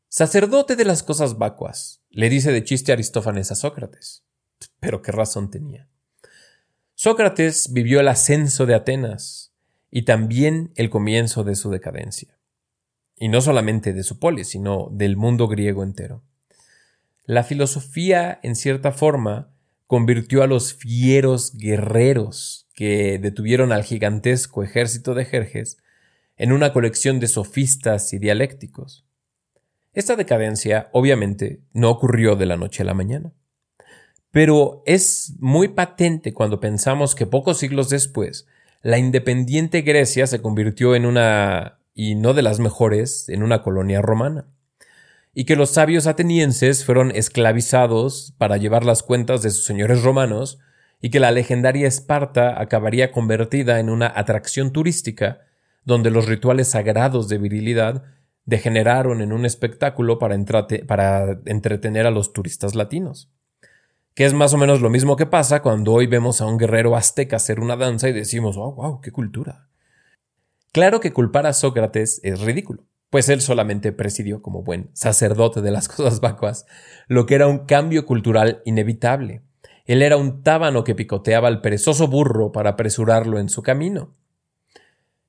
Sacerdote 0.09 0.75
de 0.75 0.85
las 0.85 1.05
cosas 1.05 1.39
vacuas, 1.39 2.03
le 2.11 2.29
dice 2.29 2.51
de 2.51 2.65
chiste 2.65 2.91
Aristófanes 2.91 3.53
a 3.53 3.55
Sócrates. 3.55 4.25
Pero 4.81 5.03
qué 5.03 5.13
razón 5.13 5.53
tenía. 5.53 5.89
Sócrates 6.97 7.73
vivió 7.73 8.01
el 8.01 8.09
ascenso 8.09 8.67
de 8.67 8.75
Atenas 8.75 9.53
y 9.89 10.03
también 10.03 10.73
el 10.75 10.91
comienzo 10.91 11.45
de 11.45 11.55
su 11.55 11.71
decadencia. 11.71 12.37
Y 13.17 13.29
no 13.29 13.41
solamente 13.41 13.93
de 13.93 14.03
su 14.03 14.19
polis, 14.19 14.49
sino 14.49 14.89
del 14.91 15.17
mundo 15.17 15.47
griego 15.47 15.85
entero. 15.85 16.25
La 17.25 17.45
filosofía, 17.45 18.41
en 18.43 18.57
cierta 18.57 18.91
forma, 18.91 19.53
convirtió 19.87 20.43
a 20.43 20.49
los 20.49 20.75
fieros 20.75 21.57
guerreros 21.57 22.67
que 22.75 23.21
detuvieron 23.21 23.71
al 23.71 23.85
gigantesco 23.85 24.65
ejército 24.65 25.15
de 25.15 25.25
Jerjes 25.25 25.79
en 26.37 26.53
una 26.53 26.73
colección 26.73 27.21
de 27.21 27.29
sofistas 27.29 28.13
y 28.13 28.19
dialécticos. 28.19 29.07
Esta 29.93 30.17
decadencia, 30.17 30.91
obviamente, 30.93 31.63
no 31.73 31.91
ocurrió 31.91 32.37
de 32.37 32.47
la 32.47 32.59
noche 32.59 32.83
a 32.83 32.87
la 32.87 32.95
mañana. 32.95 33.33
Pero 34.31 34.83
es 34.85 35.33
muy 35.39 35.69
patente 35.69 36.35
cuando 36.35 36.61
pensamos 36.61 37.15
que 37.15 37.25
pocos 37.25 37.59
siglos 37.59 37.89
después, 37.89 38.47
la 38.83 38.99
independiente 38.99 39.81
Grecia 39.81 40.27
se 40.27 40.43
convirtió 40.43 40.95
en 40.95 41.07
una, 41.07 41.79
y 41.95 42.15
no 42.15 42.35
de 42.35 42.43
las 42.43 42.61
mejores, 42.61 43.31
en 43.31 43.43
una 43.43 43.63
colonia 43.63 44.03
romana, 44.03 44.47
y 45.33 45.45
que 45.45 45.57
los 45.57 45.71
sabios 45.71 46.07
atenienses 46.07 46.85
fueron 46.85 47.11
esclavizados 47.11 48.35
para 48.37 48.59
llevar 48.59 48.85
las 48.85 49.03
cuentas 49.03 49.41
de 49.41 49.49
sus 49.49 49.65
señores 49.65 50.03
romanos, 50.03 50.59
y 51.01 51.09
que 51.09 51.21
la 51.21 51.31
legendaria 51.31 51.89
Esparta 51.89 52.61
acabaría 52.61 53.13
convertida 53.13 53.81
en 53.81 53.89
una 53.89 54.13
atracción 54.15 54.71
turística, 54.73 55.46
donde 55.87 56.11
los 56.11 56.27
rituales 56.27 56.69
sagrados 56.69 57.29
de 57.29 57.39
virilidad 57.39 58.03
degeneraron 58.45 59.23
en 59.23 59.33
un 59.33 59.47
espectáculo 59.47 60.19
para, 60.19 60.35
entretener 61.47 62.07
a 62.07 62.11
los 62.11 62.35
turistas 62.35 62.75
latinos 62.75 63.31
que 64.15 64.25
es 64.25 64.33
más 64.33 64.55
o 64.55 64.57
menos 64.57 64.81
lo 64.81 64.89
mismo 64.89 65.15
que 65.17 65.27
pasa 65.27 65.61
cuando 65.61 65.93
hoy 65.93 66.07
vemos 66.07 66.41
a 66.41 66.47
un 66.47 66.57
guerrero 66.57 66.97
azteca 66.97 67.37
hacer 67.37 67.61
una 67.61 67.77
danza 67.77 68.09
y 68.09 68.15
decimos, 68.15 68.57
wow, 68.57 68.75
wow, 68.75 69.01
qué 69.03 69.13
cultura. 69.13 69.69
Claro 70.73 71.01
que 71.01 71.13
culpar 71.13 71.47
a 71.47 71.53
Sócrates 71.53 72.21
es 72.23 72.41
ridículo, 72.41 72.85
pues 73.11 73.29
él 73.29 73.43
solamente 73.43 73.93
presidió 73.93 74.41
como 74.41 74.63
buen 74.63 74.89
sacerdote 74.95 75.61
de 75.61 75.71
las 75.71 75.89
cosas 75.95 76.21
vacuas, 76.21 76.65
lo 77.09 77.27
que 77.27 77.35
era 77.35 77.47
un 77.47 77.67
cambio 77.67 78.07
cultural 78.07 78.63
inevitable. 78.65 79.43
Él 79.85 80.01
era 80.01 80.17
un 80.17 80.43
tábano 80.43 80.83
que 80.83 80.95
picoteaba 80.95 81.49
al 81.49 81.61
perezoso 81.61 82.09
burro 82.09 82.53
para 82.53 82.71
apresurarlo 82.71 83.39
en 83.39 83.51
su 83.51 83.63
camino. 83.63 84.15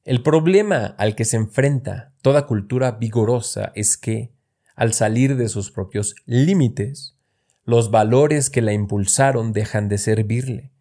El 0.08 0.24
problema 0.24 0.96
al 0.98 1.16
que 1.16 1.26
se 1.26 1.36
enfrenta 1.36 2.14
toda 2.22 2.46
cultura 2.46 2.92
vigorosa 2.92 3.74
es 3.76 3.98
que, 3.98 4.32
al 4.74 4.94
salir 4.94 5.36
de 5.36 5.50
sus 5.50 5.70
propios 5.70 6.16
límites, 6.26 7.18
los 7.66 7.92
valores 7.92 8.50
que 8.50 8.62
la 8.62 8.72
impulsaron 8.72 9.52
dejan 9.52 9.90
de 9.90 9.98
servirle, 9.98 10.72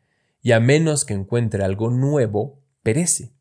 y 0.43 0.53
a 0.53 0.61
menos 0.61 1.05
que 1.05 1.15
encuentre 1.15 1.65
algo 1.65 1.91
nuevo, 1.91 2.61
perece. 2.85 3.33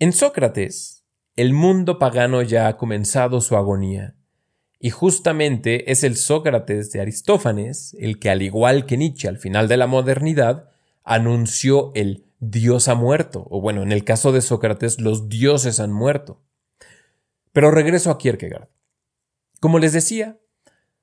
En 0.00 0.12
Sócrates, 0.12 1.04
el 1.36 1.52
mundo 1.52 2.00
pagano 2.00 2.42
ya 2.42 2.66
ha 2.66 2.76
comenzado 2.76 3.40
su 3.40 3.56
agonía, 3.56 4.16
y 4.80 4.90
justamente 4.90 5.92
es 5.92 6.02
el 6.02 6.16
Sócrates 6.16 6.90
de 6.90 7.00
Aristófanes 7.00 7.96
el 7.96 8.18
que, 8.18 8.28
al 8.28 8.42
igual 8.42 8.86
que 8.86 8.96
Nietzsche 8.96 9.28
al 9.28 9.38
final 9.38 9.68
de 9.68 9.76
la 9.76 9.86
modernidad, 9.86 10.71
anunció 11.04 11.92
el 11.94 12.26
Dios 12.38 12.88
ha 12.88 12.96
muerto, 12.96 13.46
o 13.50 13.60
bueno, 13.60 13.82
en 13.82 13.92
el 13.92 14.04
caso 14.04 14.32
de 14.32 14.40
Sócrates, 14.40 15.00
los 15.00 15.28
dioses 15.28 15.78
han 15.78 15.92
muerto. 15.92 16.42
Pero 17.52 17.70
regreso 17.70 18.10
a 18.10 18.18
Kierkegaard. 18.18 18.68
Como 19.60 19.78
les 19.78 19.92
decía, 19.92 20.40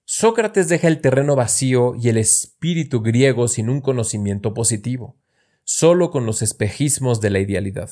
Sócrates 0.03 0.67
deja 0.67 0.87
el 0.87 0.99
terreno 0.99 1.35
vacío 1.35 1.95
y 1.95 2.09
el 2.09 2.17
espíritu 2.17 3.01
griego 3.01 3.47
sin 3.47 3.69
un 3.69 3.79
conocimiento 3.79 4.53
positivo, 4.53 5.15
solo 5.63 6.11
con 6.11 6.25
los 6.25 6.41
espejismos 6.41 7.21
de 7.21 7.29
la 7.29 7.39
idealidad. 7.39 7.89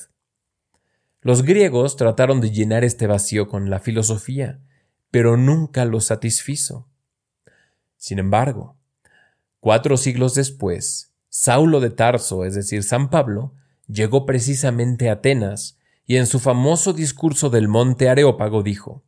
Los 1.21 1.43
griegos 1.43 1.95
trataron 1.95 2.41
de 2.41 2.51
llenar 2.51 2.83
este 2.83 3.07
vacío 3.07 3.47
con 3.47 3.69
la 3.69 3.79
filosofía, 3.79 4.59
pero 5.09 5.37
nunca 5.37 5.85
lo 5.85 6.01
satisfizo. 6.01 6.89
Sin 7.95 8.19
embargo, 8.19 8.77
cuatro 9.59 9.95
siglos 9.95 10.35
después, 10.35 11.06
Saulo 11.29 11.79
de 11.79 11.89
Tarso, 11.89 12.45
es 12.45 12.55
decir, 12.55 12.83
San 12.83 13.09
Pablo, 13.09 13.53
llegó 13.87 14.25
precisamente 14.25 15.09
a 15.09 15.13
Atenas 15.13 15.77
y 16.05 16.17
en 16.17 16.27
su 16.27 16.39
famoso 16.39 16.93
discurso 16.93 17.49
del 17.49 17.67
monte 17.67 18.09
Areópago 18.09 18.63
dijo 18.63 19.03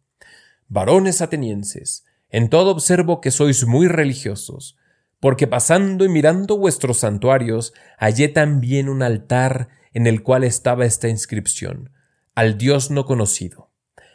Varones 0.67 1.21
atenienses, 1.21 2.05
en 2.29 2.49
todo 2.49 2.71
observo 2.71 3.21
que 3.21 3.31
sois 3.31 3.65
muy 3.65 3.87
religiosos, 3.87 4.77
porque 5.19 5.47
pasando 5.47 6.05
y 6.05 6.09
mirando 6.09 6.57
vuestros 6.57 6.99
santuarios 6.99 7.73
hallé 7.97 8.27
también 8.27 8.89
un 8.89 9.01
altar 9.01 9.69
en 9.93 10.07
el 10.07 10.21
cual 10.21 10.43
estaba 10.43 10.85
esta 10.85 11.09
inscripción 11.09 11.91
al 12.39 12.57
Dios 12.57 12.89
no 12.89 13.05
conocido. 13.05 13.69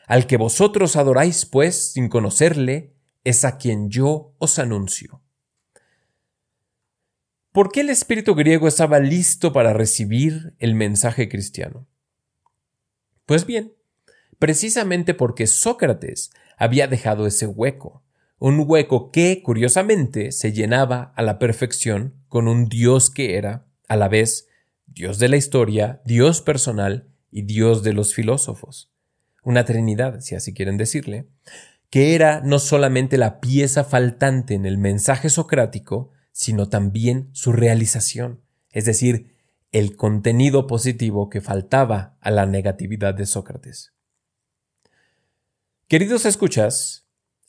Al 0.07 0.27
que 0.27 0.39
vosotros 0.39 0.97
adoráis, 0.97 1.45
pues, 1.45 1.93
sin 1.93 2.09
conocerle, 2.09 2.95
es 3.23 3.45
a 3.45 3.59
quien 3.59 3.91
yo 3.91 4.33
os 4.39 4.59
anuncio. 4.59 5.21
¿Por 7.55 7.71
qué 7.71 7.83
el 7.83 7.91
espíritu 7.91 8.35
griego 8.35 8.67
estaba 8.67 8.99
listo 8.99 9.53
para 9.53 9.73
recibir 9.73 10.57
el 10.59 10.75
mensaje 10.75 11.29
cristiano? 11.29 11.87
Pues 13.27 13.47
bien, 13.47 13.75
precisamente 14.41 15.15
porque 15.15 15.47
Sócrates 15.47 16.33
había 16.57 16.89
dejado 16.89 17.29
ese 17.29 17.47
hueco, 17.47 18.03
un 18.41 18.65
hueco 18.67 19.13
que, 19.13 19.41
curiosamente, 19.41 20.33
se 20.33 20.53
llenaba 20.53 21.13
a 21.15 21.23
la 21.23 21.39
perfección 21.39 22.15
con 22.27 22.49
un 22.49 22.69
Dios 22.69 23.09
que 23.09 23.37
era, 23.37 23.69
a 23.87 23.95
la 23.95 24.09
vez, 24.09 24.49
Dios 24.87 25.21
de 25.21 25.29
la 25.29 25.37
historia, 25.37 26.03
Dios 26.05 26.43
personal 26.43 27.07
y 27.31 27.43
Dios 27.43 27.85
de 27.85 27.93
los 27.93 28.15
filósofos, 28.15 28.91
una 29.45 29.65
Trinidad, 29.65 30.19
si 30.23 30.35
así 30.35 30.55
quieren 30.55 30.77
decirle, 30.77 31.29
que 31.89 32.17
era 32.17 32.41
no 32.41 32.59
solamente 32.59 33.17
la 33.17 33.39
pieza 33.39 33.85
faltante 33.85 34.55
en 34.55 34.67
el 34.67 34.77
mensaje 34.77 35.29
socrático, 35.29 36.11
sino 36.35 36.69
también 36.69 37.29
su 37.31 37.53
realización, 37.53 38.41
es 38.73 38.85
decir, 38.85 39.31
el 39.71 39.97
contenido 39.97 40.67
positivo 40.67 41.31
que 41.31 41.41
faltaba 41.41 42.17
a 42.21 42.33
la 42.33 42.45
negatividad 42.45 43.15
de 43.15 43.25
Sócrates. 43.25 43.93
Queridos 45.87 46.27
escuchas, 46.27 47.07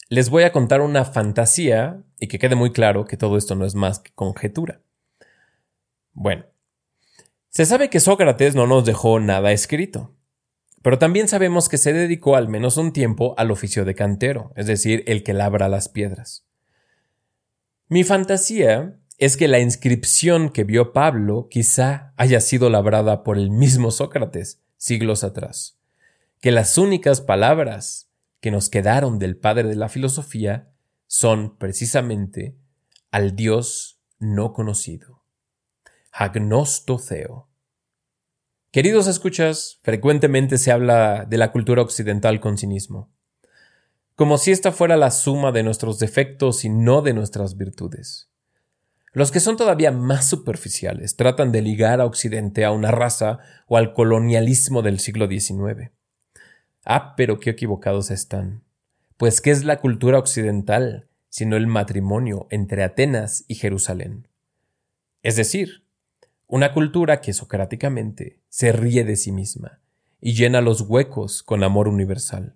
les 0.07 0.29
voy 0.29 0.43
a 0.43 0.51
contar 0.51 0.81
una 0.81 1.03
fantasía 1.03 2.03
y 2.19 2.27
que 2.27 2.38
quede 2.38 2.53
muy 2.53 2.71
claro 2.71 3.05
que 3.05 3.17
todo 3.17 3.38
esto 3.38 3.55
no 3.55 3.65
es 3.65 3.73
más 3.73 3.97
que 3.97 4.11
conjetura. 4.13 4.81
Bueno, 6.13 6.45
se 7.49 7.65
sabe 7.65 7.89
que 7.89 7.99
Sócrates 7.99 8.53
no 8.53 8.67
nos 8.67 8.86
dejó 8.86 9.19
nada 9.19 9.51
escrito, 9.51 10.15
pero 10.83 10.99
también 10.99 11.27
sabemos 11.27 11.69
que 11.69 11.79
se 11.79 11.91
dedicó 11.91 12.36
al 12.36 12.49
menos 12.49 12.77
un 12.77 12.93
tiempo 12.93 13.33
al 13.39 13.49
oficio 13.49 13.83
de 13.83 13.95
cantero, 13.95 14.53
es 14.55 14.67
decir, 14.67 15.03
el 15.07 15.23
que 15.23 15.33
labra 15.33 15.69
las 15.69 15.89
piedras. 15.89 16.45
Mi 17.88 18.03
fantasía 18.03 18.99
es 19.19 19.38
que 19.38 19.47
la 19.47 19.59
inscripción 19.59 20.49
que 20.49 20.63
vio 20.63 20.91
Pablo 20.91 21.47
quizá 21.51 22.13
haya 22.17 22.41
sido 22.41 22.71
labrada 22.71 23.23
por 23.23 23.38
el 23.38 23.51
mismo 23.51 23.91
Sócrates 23.91 24.59
siglos 24.77 25.23
atrás, 25.23 25.77
que 26.41 26.51
las 26.51 26.79
únicas 26.79 27.21
palabras 27.21 28.09
que 28.39 28.49
nos 28.49 28.69
quedaron 28.69 29.19
del 29.19 29.38
padre 29.38 29.69
de 29.69 29.75
la 29.75 29.88
filosofía 29.88 30.71
son 31.05 31.57
precisamente 31.57 32.55
al 33.11 33.36
Dios 33.36 33.99
no 34.17 34.51
conocido. 34.51 35.23
Agnostoceo. 36.11 37.49
Queridos 38.71 39.07
escuchas, 39.07 39.79
frecuentemente 39.83 40.57
se 40.57 40.71
habla 40.71 41.25
de 41.25 41.38
la 41.38 41.51
cultura 41.51 41.83
occidental 41.83 42.39
con 42.39 42.57
cinismo, 42.57 43.14
como 44.16 44.38
si 44.38 44.51
esta 44.51 44.72
fuera 44.72 44.95
la 44.95 45.11
suma 45.11 45.51
de 45.51 45.63
nuestros 45.63 45.99
defectos 45.99 46.63
y 46.63 46.70
no 46.70 47.01
de 47.01 47.13
nuestras 47.13 47.57
virtudes. 47.57 48.30
Los 49.11 49.32
que 49.32 49.39
son 49.39 49.55
todavía 49.55 49.91
más 49.91 50.28
superficiales 50.28 51.16
tratan 51.16 51.51
de 51.51 51.61
ligar 51.61 52.01
a 52.01 52.05
Occidente 52.05 52.66
a 52.66 52.72
una 52.72 52.91
raza 52.91 53.39
o 53.68 53.78
al 53.78 53.93
colonialismo 53.93 54.82
del 54.82 54.99
siglo 54.99 55.28
XIX. 55.28 55.91
Ah, 56.84 57.16
pero 57.16 57.39
qué 57.39 57.49
equivocados 57.49 58.11
están. 58.11 58.63
Pues, 59.18 59.39
¿qué 59.39 59.51
es 59.51 59.63
la 59.63 59.80
cultura 59.80 60.20
occidental 60.20 61.07
sino 61.30 61.57
el 61.57 61.68
matrimonio 61.68 62.47
entre 62.49 62.84
Atenas 62.84 63.43
y 63.47 63.55
Jerusalén? 63.55 64.28
Es 65.24 65.36
decir, 65.36 65.86
una 66.47 66.74
cultura 66.74 67.20
que 67.20 67.34
socráticamente 67.34 68.39
se 68.47 68.72
ríe 68.72 69.03
de 69.03 69.16
sí 69.16 69.32
misma 69.32 69.80
y 70.22 70.34
llena 70.34 70.61
los 70.61 70.82
huecos 70.82 71.41
con 71.41 71.63
amor 71.63 71.88
universal. 71.88 72.55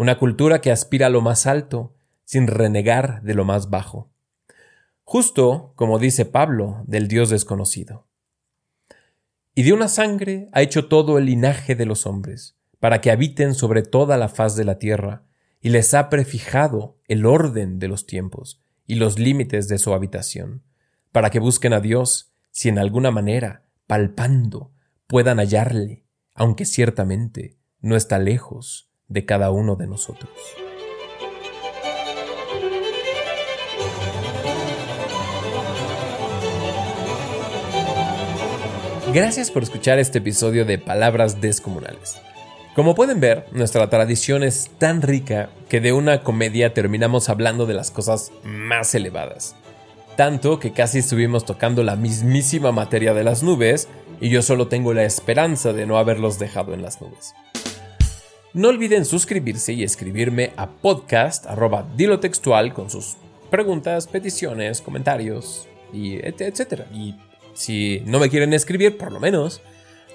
Una 0.00 0.16
cultura 0.16 0.62
que 0.62 0.72
aspira 0.72 1.08
a 1.08 1.10
lo 1.10 1.20
más 1.20 1.46
alto 1.46 1.94
sin 2.24 2.46
renegar 2.46 3.20
de 3.20 3.34
lo 3.34 3.44
más 3.44 3.68
bajo. 3.68 4.10
Justo 5.04 5.74
como 5.76 5.98
dice 5.98 6.24
Pablo 6.24 6.82
del 6.86 7.06
Dios 7.06 7.28
desconocido. 7.28 8.08
Y 9.54 9.62
de 9.62 9.74
una 9.74 9.88
sangre 9.88 10.48
ha 10.52 10.62
hecho 10.62 10.88
todo 10.88 11.18
el 11.18 11.26
linaje 11.26 11.74
de 11.74 11.84
los 11.84 12.06
hombres, 12.06 12.56
para 12.78 13.02
que 13.02 13.10
habiten 13.10 13.52
sobre 13.52 13.82
toda 13.82 14.16
la 14.16 14.30
faz 14.30 14.56
de 14.56 14.64
la 14.64 14.78
tierra, 14.78 15.24
y 15.60 15.68
les 15.68 15.92
ha 15.92 16.08
prefijado 16.08 16.96
el 17.06 17.26
orden 17.26 17.78
de 17.78 17.88
los 17.88 18.06
tiempos 18.06 18.62
y 18.86 18.94
los 18.94 19.18
límites 19.18 19.68
de 19.68 19.76
su 19.76 19.92
habitación, 19.92 20.62
para 21.12 21.28
que 21.28 21.40
busquen 21.40 21.74
a 21.74 21.80
Dios 21.80 22.32
si 22.52 22.70
en 22.70 22.78
alguna 22.78 23.10
manera, 23.10 23.66
palpando, 23.86 24.72
puedan 25.06 25.36
hallarle, 25.40 26.06
aunque 26.34 26.64
ciertamente 26.64 27.58
no 27.82 27.96
está 27.96 28.18
lejos 28.18 28.89
de 29.10 29.26
cada 29.26 29.50
uno 29.50 29.76
de 29.76 29.86
nosotros. 29.86 30.30
Gracias 39.12 39.50
por 39.50 39.62
escuchar 39.62 39.98
este 39.98 40.18
episodio 40.18 40.64
de 40.64 40.78
Palabras 40.78 41.42
Descomunales. 41.42 42.18
Como 42.74 42.94
pueden 42.94 43.20
ver, 43.20 43.44
nuestra 43.52 43.90
tradición 43.90 44.42
es 44.42 44.70
tan 44.78 45.02
rica 45.02 45.50
que 45.68 45.80
de 45.80 45.92
una 45.92 46.22
comedia 46.22 46.72
terminamos 46.72 47.28
hablando 47.28 47.66
de 47.66 47.74
las 47.74 47.90
cosas 47.90 48.32
más 48.44 48.94
elevadas 48.94 49.56
tanto 50.20 50.58
que 50.58 50.72
casi 50.72 50.98
estuvimos 50.98 51.46
tocando 51.46 51.82
la 51.82 51.96
mismísima 51.96 52.72
materia 52.72 53.14
de 53.14 53.24
las 53.24 53.42
nubes 53.42 53.88
y 54.20 54.28
yo 54.28 54.42
solo 54.42 54.68
tengo 54.68 54.92
la 54.92 55.04
esperanza 55.04 55.72
de 55.72 55.86
no 55.86 55.96
haberlos 55.96 56.38
dejado 56.38 56.74
en 56.74 56.82
las 56.82 57.00
nubes. 57.00 57.34
No 58.52 58.68
olviden 58.68 59.04
suscribirse 59.04 59.72
y 59.74 59.84
escribirme 59.84 60.50
a 60.56 60.68
podcast 60.68 61.46
dilo 61.96 62.18
textual 62.18 62.74
con 62.74 62.90
sus 62.90 63.16
preguntas, 63.48 64.08
peticiones, 64.08 64.80
comentarios 64.80 65.68
y 65.92 66.16
etcétera. 66.16 66.86
Y 66.92 67.14
si 67.54 68.02
no 68.06 68.18
me 68.18 68.28
quieren 68.28 68.52
escribir, 68.52 68.98
por 68.98 69.12
lo 69.12 69.20
menos 69.20 69.60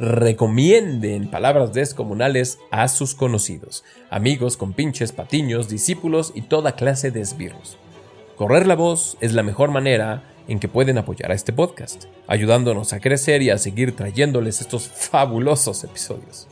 recomienden 0.01 1.29
palabras 1.29 1.71
descomunales 1.71 2.59
a 2.71 2.89
sus 2.89 3.15
conocidos, 3.15 3.85
amigos, 4.09 4.57
compinches, 4.57 5.13
patiños, 5.13 5.69
discípulos 5.69 6.33
y 6.35 6.41
toda 6.41 6.75
clase 6.75 7.11
de 7.11 7.21
esbirros. 7.21 7.77
Correr 8.35 8.67
la 8.67 8.75
voz 8.75 9.15
es 9.21 9.31
la 9.31 9.43
mejor 9.43 9.71
manera 9.71 10.23
en 10.49 10.59
que 10.59 10.67
pueden 10.67 10.97
apoyar 10.97 11.31
a 11.31 11.35
este 11.35 11.53
podcast, 11.53 12.03
ayudándonos 12.27 12.91
a 12.91 12.99
crecer 12.99 13.41
y 13.43 13.49
a 13.49 13.57
seguir 13.57 13.95
trayéndoles 13.95 14.59
estos 14.59 14.89
fabulosos 14.89 15.85
episodios. 15.85 16.49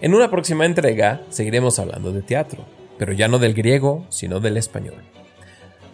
En 0.00 0.14
una 0.14 0.30
próxima 0.30 0.66
entrega 0.66 1.22
seguiremos 1.30 1.78
hablando 1.78 2.12
de 2.12 2.22
teatro, 2.22 2.64
pero 2.98 3.12
ya 3.12 3.28
no 3.28 3.38
del 3.38 3.54
griego, 3.54 4.06
sino 4.08 4.40
del 4.40 4.56
español. 4.56 5.02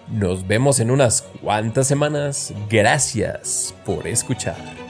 Nos 0.08 0.46
vemos 0.46 0.80
en 0.80 0.90
unas 0.90 1.22
cuantas 1.22 1.86
semanas. 1.86 2.52
Gracias 2.68 3.74
por 3.84 4.08
escuchar. 4.08 4.89